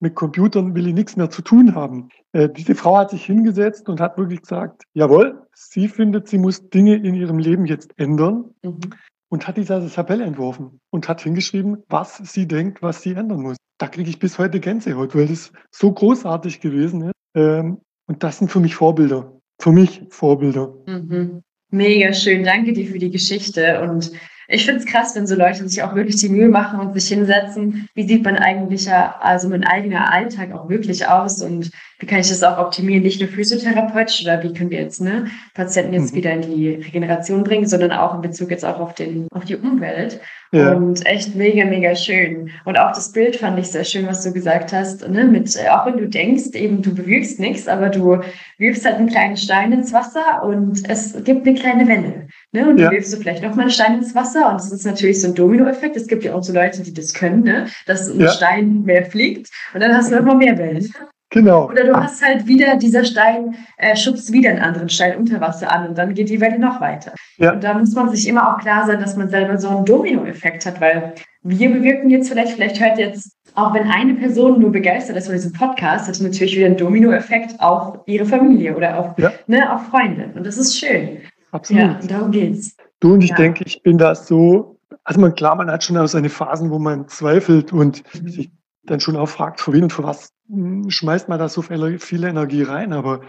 mit 0.00 0.16
Computern 0.16 0.74
will 0.74 0.88
ich 0.88 0.94
nichts 0.94 1.16
mehr 1.16 1.30
zu 1.30 1.42
tun 1.42 1.76
haben. 1.76 2.08
Äh, 2.32 2.48
diese 2.48 2.74
Frau 2.74 2.98
hat 2.98 3.10
sich 3.10 3.24
hingesetzt 3.24 3.88
und 3.88 4.00
hat 4.00 4.18
wirklich 4.18 4.42
gesagt, 4.42 4.82
jawohl, 4.94 5.46
sie 5.54 5.86
findet, 5.86 6.28
sie 6.28 6.38
muss 6.38 6.70
Dinge 6.70 6.96
in 6.96 7.14
ihrem 7.14 7.38
Leben 7.38 7.66
jetzt 7.66 7.96
ändern. 7.98 8.46
Mhm 8.62 8.80
und 9.28 9.46
hat 9.46 9.56
diese 9.56 9.90
Tabelle 9.90 10.24
entworfen 10.24 10.80
und 10.90 11.08
hat 11.08 11.20
hingeschrieben, 11.22 11.82
was 11.88 12.18
sie 12.18 12.46
denkt, 12.46 12.82
was 12.82 13.02
sie 13.02 13.12
ändern 13.12 13.42
muss. 13.42 13.56
Da 13.78 13.86
kriege 13.86 14.10
ich 14.10 14.18
bis 14.18 14.38
heute 14.38 14.60
Gänsehaut, 14.60 15.14
weil 15.14 15.28
das 15.28 15.52
so 15.70 15.92
großartig 15.92 16.60
gewesen 16.60 17.02
ist. 17.02 17.12
Ähm, 17.34 17.80
und 18.06 18.22
das 18.22 18.38
sind 18.38 18.50
für 18.50 18.60
mich 18.60 18.74
Vorbilder. 18.74 19.40
Für 19.60 19.72
mich 19.72 20.02
Vorbilder. 20.10 20.74
Mhm. 20.86 21.42
Mega 21.70 22.12
schön. 22.12 22.44
Danke 22.44 22.72
dir 22.72 22.86
für 22.86 22.98
die 22.98 23.10
Geschichte. 23.10 23.80
Und 23.82 24.10
ich 24.50 24.64
finde 24.64 24.80
es 24.80 24.86
krass, 24.86 25.14
wenn 25.14 25.26
so 25.26 25.34
Leute 25.34 25.68
sich 25.68 25.82
auch 25.82 25.94
wirklich 25.94 26.16
die 26.16 26.30
Mühe 26.30 26.48
machen 26.48 26.80
und 26.80 26.98
sich 26.98 27.08
hinsetzen. 27.08 27.86
Wie 27.94 28.08
sieht 28.08 28.24
mein 28.24 28.38
eigentlicher, 28.38 29.22
also 29.22 29.46
mein 29.48 29.62
eigener 29.62 30.10
Alltag 30.10 30.52
auch 30.52 30.70
wirklich 30.70 31.06
aus 31.06 31.42
und 31.42 31.70
wie 31.98 32.06
kann 32.06 32.20
ich 32.20 32.28
das 32.28 32.42
auch 32.42 32.58
optimieren? 32.58 33.02
Nicht 33.02 33.20
nur 33.20 33.28
physiotherapeutisch 33.28 34.22
oder 34.22 34.42
wie 34.42 34.54
können 34.54 34.70
wir 34.70 34.80
jetzt 34.80 35.02
ne, 35.02 35.26
Patienten 35.52 35.92
jetzt 35.92 36.12
mhm. 36.12 36.16
wieder 36.16 36.32
in 36.32 36.42
die 36.42 36.70
Regeneration 36.70 37.44
bringen, 37.44 37.66
sondern 37.66 37.92
auch 37.92 38.14
in 38.14 38.22
Bezug 38.22 38.50
jetzt 38.50 38.64
auch 38.64 38.80
auf, 38.80 38.94
den, 38.94 39.28
auf 39.32 39.44
die 39.44 39.56
Umwelt. 39.56 40.18
Ja. 40.52 40.72
Und 40.72 41.04
echt 41.04 41.34
mega, 41.34 41.66
mega 41.66 41.94
schön. 41.94 42.50
Und 42.64 42.78
auch 42.78 42.92
das 42.92 43.12
Bild 43.12 43.36
fand 43.36 43.58
ich 43.58 43.66
sehr 43.66 43.84
schön, 43.84 44.06
was 44.06 44.22
du 44.22 44.32
gesagt 44.32 44.72
hast. 44.72 45.06
Ne? 45.06 45.24
Mit, 45.24 45.54
äh, 45.56 45.68
auch 45.68 45.84
wenn 45.84 45.98
du 45.98 46.08
denkst, 46.08 46.54
eben 46.54 46.80
du 46.80 46.94
bewegst 46.94 47.38
nichts, 47.38 47.68
aber 47.68 47.90
du 47.90 48.22
wirfst 48.56 48.86
halt 48.86 48.96
einen 48.96 49.10
kleinen 49.10 49.36
Stein 49.36 49.72
ins 49.72 49.92
Wasser 49.92 50.42
und 50.42 50.88
es 50.88 51.22
gibt 51.24 51.46
eine 51.46 51.58
kleine 51.58 51.86
Welle. 51.86 52.28
Ne? 52.52 52.68
Und 52.68 52.78
ja. 52.78 52.88
du 52.88 52.96
wirfst 52.96 53.12
du 53.12 53.18
vielleicht 53.18 53.42
nochmal 53.42 53.62
einen 53.62 53.70
Stein 53.70 53.98
ins 53.98 54.14
Wasser 54.14 54.50
und 54.50 54.54
das 54.54 54.72
ist 54.72 54.86
natürlich 54.86 55.20
so 55.20 55.28
ein 55.28 55.34
Dominoeffekt. 55.34 55.96
Es 55.96 56.06
gibt 56.06 56.24
ja 56.24 56.34
auch 56.34 56.42
so 56.42 56.52
Leute, 56.52 56.82
die 56.82 56.94
das 56.94 57.12
können, 57.12 57.42
ne? 57.42 57.66
dass 57.86 58.08
ein 58.08 58.20
ja. 58.20 58.30
Stein 58.30 58.82
mehr 58.82 59.04
fliegt 59.04 59.50
und 59.74 59.80
dann 59.80 59.94
hast 59.94 60.10
du 60.10 60.16
immer 60.16 60.34
mehr 60.34 60.56
Wellen. 60.56 60.90
Genau. 61.30 61.68
Oder 61.68 61.84
du 61.84 61.94
hast 61.94 62.24
halt 62.24 62.46
wieder, 62.46 62.76
dieser 62.76 63.04
Stein 63.04 63.54
äh, 63.76 63.94
schubst 63.94 64.32
wieder 64.32 64.48
einen 64.48 64.60
anderen 64.60 64.88
Stein 64.88 65.18
unter 65.18 65.40
Wasser 65.42 65.70
an 65.70 65.88
und 65.88 65.98
dann 65.98 66.14
geht 66.14 66.30
die 66.30 66.40
Welle 66.40 66.58
noch 66.58 66.80
weiter. 66.80 67.12
Ja. 67.36 67.52
Und 67.52 67.62
da 67.62 67.74
muss 67.74 67.94
man 67.94 68.08
sich 68.08 68.26
immer 68.26 68.50
auch 68.50 68.60
klar 68.60 68.86
sein, 68.86 68.98
dass 68.98 69.14
man 69.14 69.28
selber 69.28 69.58
so 69.58 69.68
einen 69.68 69.84
Dominoeffekt 69.84 70.64
hat, 70.64 70.80
weil 70.80 71.14
wir 71.42 71.70
bewirken 71.70 72.08
jetzt 72.08 72.30
vielleicht, 72.30 72.52
vielleicht 72.52 72.80
hört 72.80 72.98
jetzt, 72.98 73.36
auch 73.54 73.74
wenn 73.74 73.90
eine 73.90 74.14
Person 74.14 74.58
nur 74.58 74.72
begeistert 74.72 75.16
ist 75.16 75.26
von 75.26 75.34
diesem 75.34 75.52
Podcast, 75.52 76.08
hat 76.08 76.20
natürlich 76.20 76.56
wieder 76.56 76.66
einen 76.66 76.78
Dominoeffekt 76.78 77.60
auf 77.60 77.98
ihre 78.06 78.24
Familie 78.24 78.74
oder 78.74 78.98
auf, 78.98 79.18
ja. 79.18 79.30
ne, 79.46 79.70
auf 79.70 79.86
Freunde. 79.88 80.30
Und 80.34 80.46
das 80.46 80.56
ist 80.56 80.78
schön. 80.78 81.18
Absolut. 81.50 81.82
Ja, 81.82 81.98
darum 82.06 82.30
geht's. 82.30 82.76
Du 83.00 83.14
und 83.14 83.22
ich 83.22 83.30
ja. 83.30 83.36
denke, 83.36 83.64
ich 83.64 83.82
bin 83.82 83.98
da 83.98 84.14
so, 84.14 84.78
also 85.04 85.20
man, 85.20 85.34
klar, 85.34 85.54
man 85.56 85.70
hat 85.70 85.84
schon 85.84 85.96
auch 85.96 86.06
seine 86.06 86.28
Phasen, 86.28 86.70
wo 86.70 86.78
man 86.78 87.08
zweifelt 87.08 87.72
und 87.72 88.02
mhm. 88.14 88.28
sich 88.28 88.50
dann 88.84 89.00
schon 89.00 89.16
auch 89.16 89.28
fragt, 89.28 89.60
für 89.60 89.72
wen 89.72 89.84
und 89.84 89.92
für 89.92 90.02
was 90.02 90.32
hm, 90.48 90.90
schmeißt 90.90 91.28
man 91.28 91.38
da 91.38 91.48
so 91.48 91.62
viel 91.62 92.24
Energie 92.24 92.62
rein. 92.62 92.92
Aber 92.92 93.20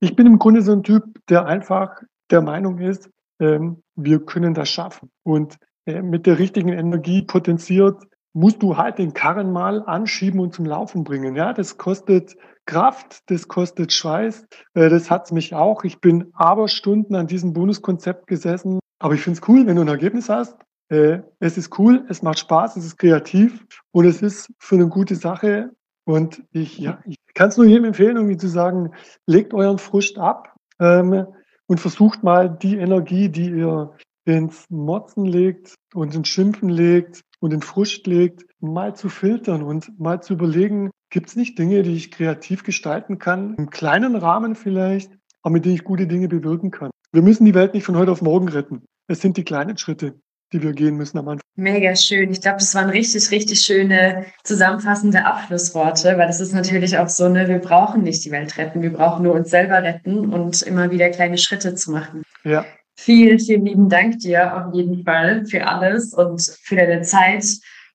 ich 0.00 0.16
bin 0.16 0.26
im 0.26 0.38
Grunde 0.38 0.62
so 0.62 0.72
ein 0.72 0.82
Typ, 0.82 1.04
der 1.28 1.46
einfach 1.46 2.00
der 2.30 2.42
Meinung 2.42 2.78
ist, 2.78 3.10
ähm, 3.40 3.82
wir 3.96 4.24
können 4.24 4.54
das 4.54 4.70
schaffen. 4.70 5.10
Und 5.22 5.58
äh, 5.86 6.02
mit 6.02 6.26
der 6.26 6.38
richtigen 6.38 6.70
Energie 6.70 7.22
potenziert, 7.22 8.02
musst 8.32 8.62
du 8.62 8.76
halt 8.76 8.98
den 8.98 9.14
Karren 9.14 9.52
mal 9.52 9.82
anschieben 9.84 10.40
und 10.40 10.54
zum 10.54 10.66
Laufen 10.66 11.02
bringen. 11.02 11.34
Ja, 11.34 11.52
das 11.52 11.78
kostet 11.78 12.36
Kraft, 12.68 13.22
das 13.30 13.48
kostet 13.48 13.92
Schweiß. 13.92 14.46
Äh, 14.74 14.90
das 14.90 15.10
hat's 15.10 15.32
mich 15.32 15.54
auch. 15.54 15.84
Ich 15.84 16.00
bin 16.00 16.30
aber 16.34 16.68
Stunden 16.68 17.16
an 17.16 17.26
diesem 17.26 17.54
Bonuskonzept 17.54 18.26
gesessen. 18.26 18.78
Aber 19.00 19.14
ich 19.14 19.22
finde 19.22 19.40
es 19.40 19.48
cool, 19.48 19.66
wenn 19.66 19.76
du 19.76 19.82
ein 19.82 19.88
Ergebnis 19.88 20.28
hast. 20.28 20.56
Äh, 20.90 21.20
es 21.40 21.56
ist 21.56 21.78
cool, 21.78 22.04
es 22.08 22.22
macht 22.22 22.38
Spaß, 22.38 22.76
es 22.76 22.84
ist 22.84 22.98
kreativ 22.98 23.64
und 23.90 24.04
es 24.04 24.22
ist 24.22 24.52
für 24.58 24.74
eine 24.74 24.88
gute 24.88 25.16
Sache. 25.16 25.70
Und 26.04 26.42
ich, 26.52 26.78
ja, 26.78 27.00
ich 27.06 27.16
kann 27.34 27.48
es 27.48 27.56
nur 27.56 27.66
jedem 27.66 27.84
empfehlen, 27.86 28.16
irgendwie 28.16 28.36
zu 28.36 28.48
sagen, 28.48 28.92
legt 29.26 29.54
euren 29.54 29.78
Frust 29.78 30.18
ab 30.18 30.54
ähm, 30.78 31.26
und 31.66 31.80
versucht 31.80 32.22
mal 32.22 32.50
die 32.50 32.76
Energie, 32.76 33.30
die 33.30 33.50
ihr 33.50 33.92
ins 34.26 34.66
Motzen 34.68 35.24
legt 35.24 35.74
und 35.94 36.14
ins 36.14 36.28
Schimpfen 36.28 36.68
legt 36.68 37.22
und 37.40 37.52
in 37.52 37.62
Frust 37.62 38.06
legt, 38.06 38.44
mal 38.60 38.94
zu 38.94 39.08
filtern 39.08 39.62
und 39.62 39.98
mal 39.98 40.22
zu 40.22 40.34
überlegen, 40.34 40.90
gibt 41.10 41.28
es 41.28 41.36
nicht 41.36 41.58
Dinge, 41.58 41.82
die 41.82 41.94
ich 41.94 42.10
kreativ 42.10 42.62
gestalten 42.64 43.18
kann, 43.18 43.54
im 43.56 43.70
kleinen 43.70 44.16
Rahmen 44.16 44.54
vielleicht, 44.54 45.10
aber 45.42 45.54
mit 45.54 45.64
denen 45.64 45.74
ich 45.74 45.84
gute 45.84 46.06
Dinge 46.06 46.28
bewirken 46.28 46.70
kann. 46.70 46.90
Wir 47.12 47.22
müssen 47.22 47.44
die 47.44 47.54
Welt 47.54 47.74
nicht 47.74 47.84
von 47.84 47.96
heute 47.96 48.12
auf 48.12 48.22
morgen 48.22 48.48
retten. 48.48 48.84
Es 49.06 49.20
sind 49.20 49.36
die 49.36 49.44
kleinen 49.44 49.78
Schritte 49.78 50.14
die 50.52 50.62
wir 50.62 50.72
gehen 50.72 50.96
müssen 50.96 51.18
am 51.18 51.28
Anfang. 51.28 51.42
Mega 51.56 51.94
schön. 51.94 52.30
Ich 52.30 52.40
glaube, 52.40 52.58
das 52.58 52.74
waren 52.74 52.90
richtig, 52.90 53.30
richtig 53.30 53.60
schöne 53.60 54.26
zusammenfassende 54.44 55.24
Abschlussworte, 55.24 56.16
weil 56.16 56.26
das 56.26 56.40
ist 56.40 56.54
natürlich 56.54 56.96
auch 56.96 57.08
so, 57.08 57.28
ne, 57.28 57.48
wir 57.48 57.58
brauchen 57.58 58.02
nicht 58.02 58.24
die 58.24 58.30
Welt 58.30 58.56
retten, 58.56 58.82
wir 58.82 58.92
brauchen 58.92 59.24
nur 59.24 59.34
uns 59.34 59.50
selber 59.50 59.82
retten 59.82 60.32
und 60.32 60.62
immer 60.62 60.90
wieder 60.90 61.10
kleine 61.10 61.38
Schritte 61.38 61.74
zu 61.74 61.90
machen. 61.90 62.22
Ja. 62.44 62.64
Vielen, 62.96 63.38
vielen 63.38 63.64
lieben 63.64 63.88
Dank 63.88 64.18
dir 64.20 64.56
auf 64.56 64.74
jeden 64.74 65.04
Fall 65.04 65.44
für 65.46 65.66
alles 65.66 66.14
und 66.14 66.42
für 66.62 66.76
deine 66.76 67.02
Zeit, 67.02 67.44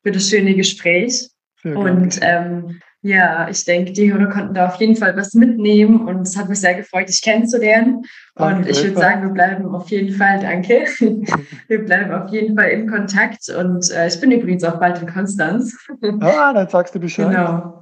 für 0.02 0.12
das 0.12 0.30
schöne 0.30 0.56
Gespräch. 0.56 1.30
Sehr 1.62 1.78
und 1.78 2.20
ähm, 2.22 2.80
ja, 3.04 3.50
ich 3.50 3.66
denke, 3.66 3.92
die 3.92 4.12
Hörer 4.12 4.30
konnten 4.30 4.54
da 4.54 4.68
auf 4.68 4.76
jeden 4.78 4.96
Fall 4.96 5.16
was 5.18 5.34
mitnehmen 5.34 6.08
und 6.08 6.22
es 6.22 6.38
hat 6.38 6.48
mich 6.48 6.62
sehr 6.62 6.74
gefreut, 6.74 7.10
dich 7.10 7.22
kennenzulernen. 7.22 8.04
Danke, 8.36 8.56
und 8.56 8.70
ich 8.70 8.82
würde 8.82 8.98
sagen, 8.98 9.22
wir 9.24 9.30
bleiben 9.30 9.76
auf 9.76 9.90
jeden 9.90 10.16
Fall, 10.16 10.40
danke, 10.40 10.86
wir 11.68 11.86
bleiben 11.86 12.14
auf 12.14 12.32
jeden 12.32 12.58
Fall 12.58 12.70
in 12.70 12.90
Kontakt 12.90 13.50
und 13.50 13.92
äh, 13.92 14.08
ich 14.08 14.20
bin 14.22 14.32
übrigens 14.32 14.64
auch 14.64 14.80
bald 14.80 15.02
in 15.02 15.08
Konstanz. 15.08 15.78
Ah, 16.22 16.54
dann 16.54 16.70
sagst 16.70 16.96
du 16.96 17.00
Bescheid. 17.00 17.30
Genau. 17.30 17.82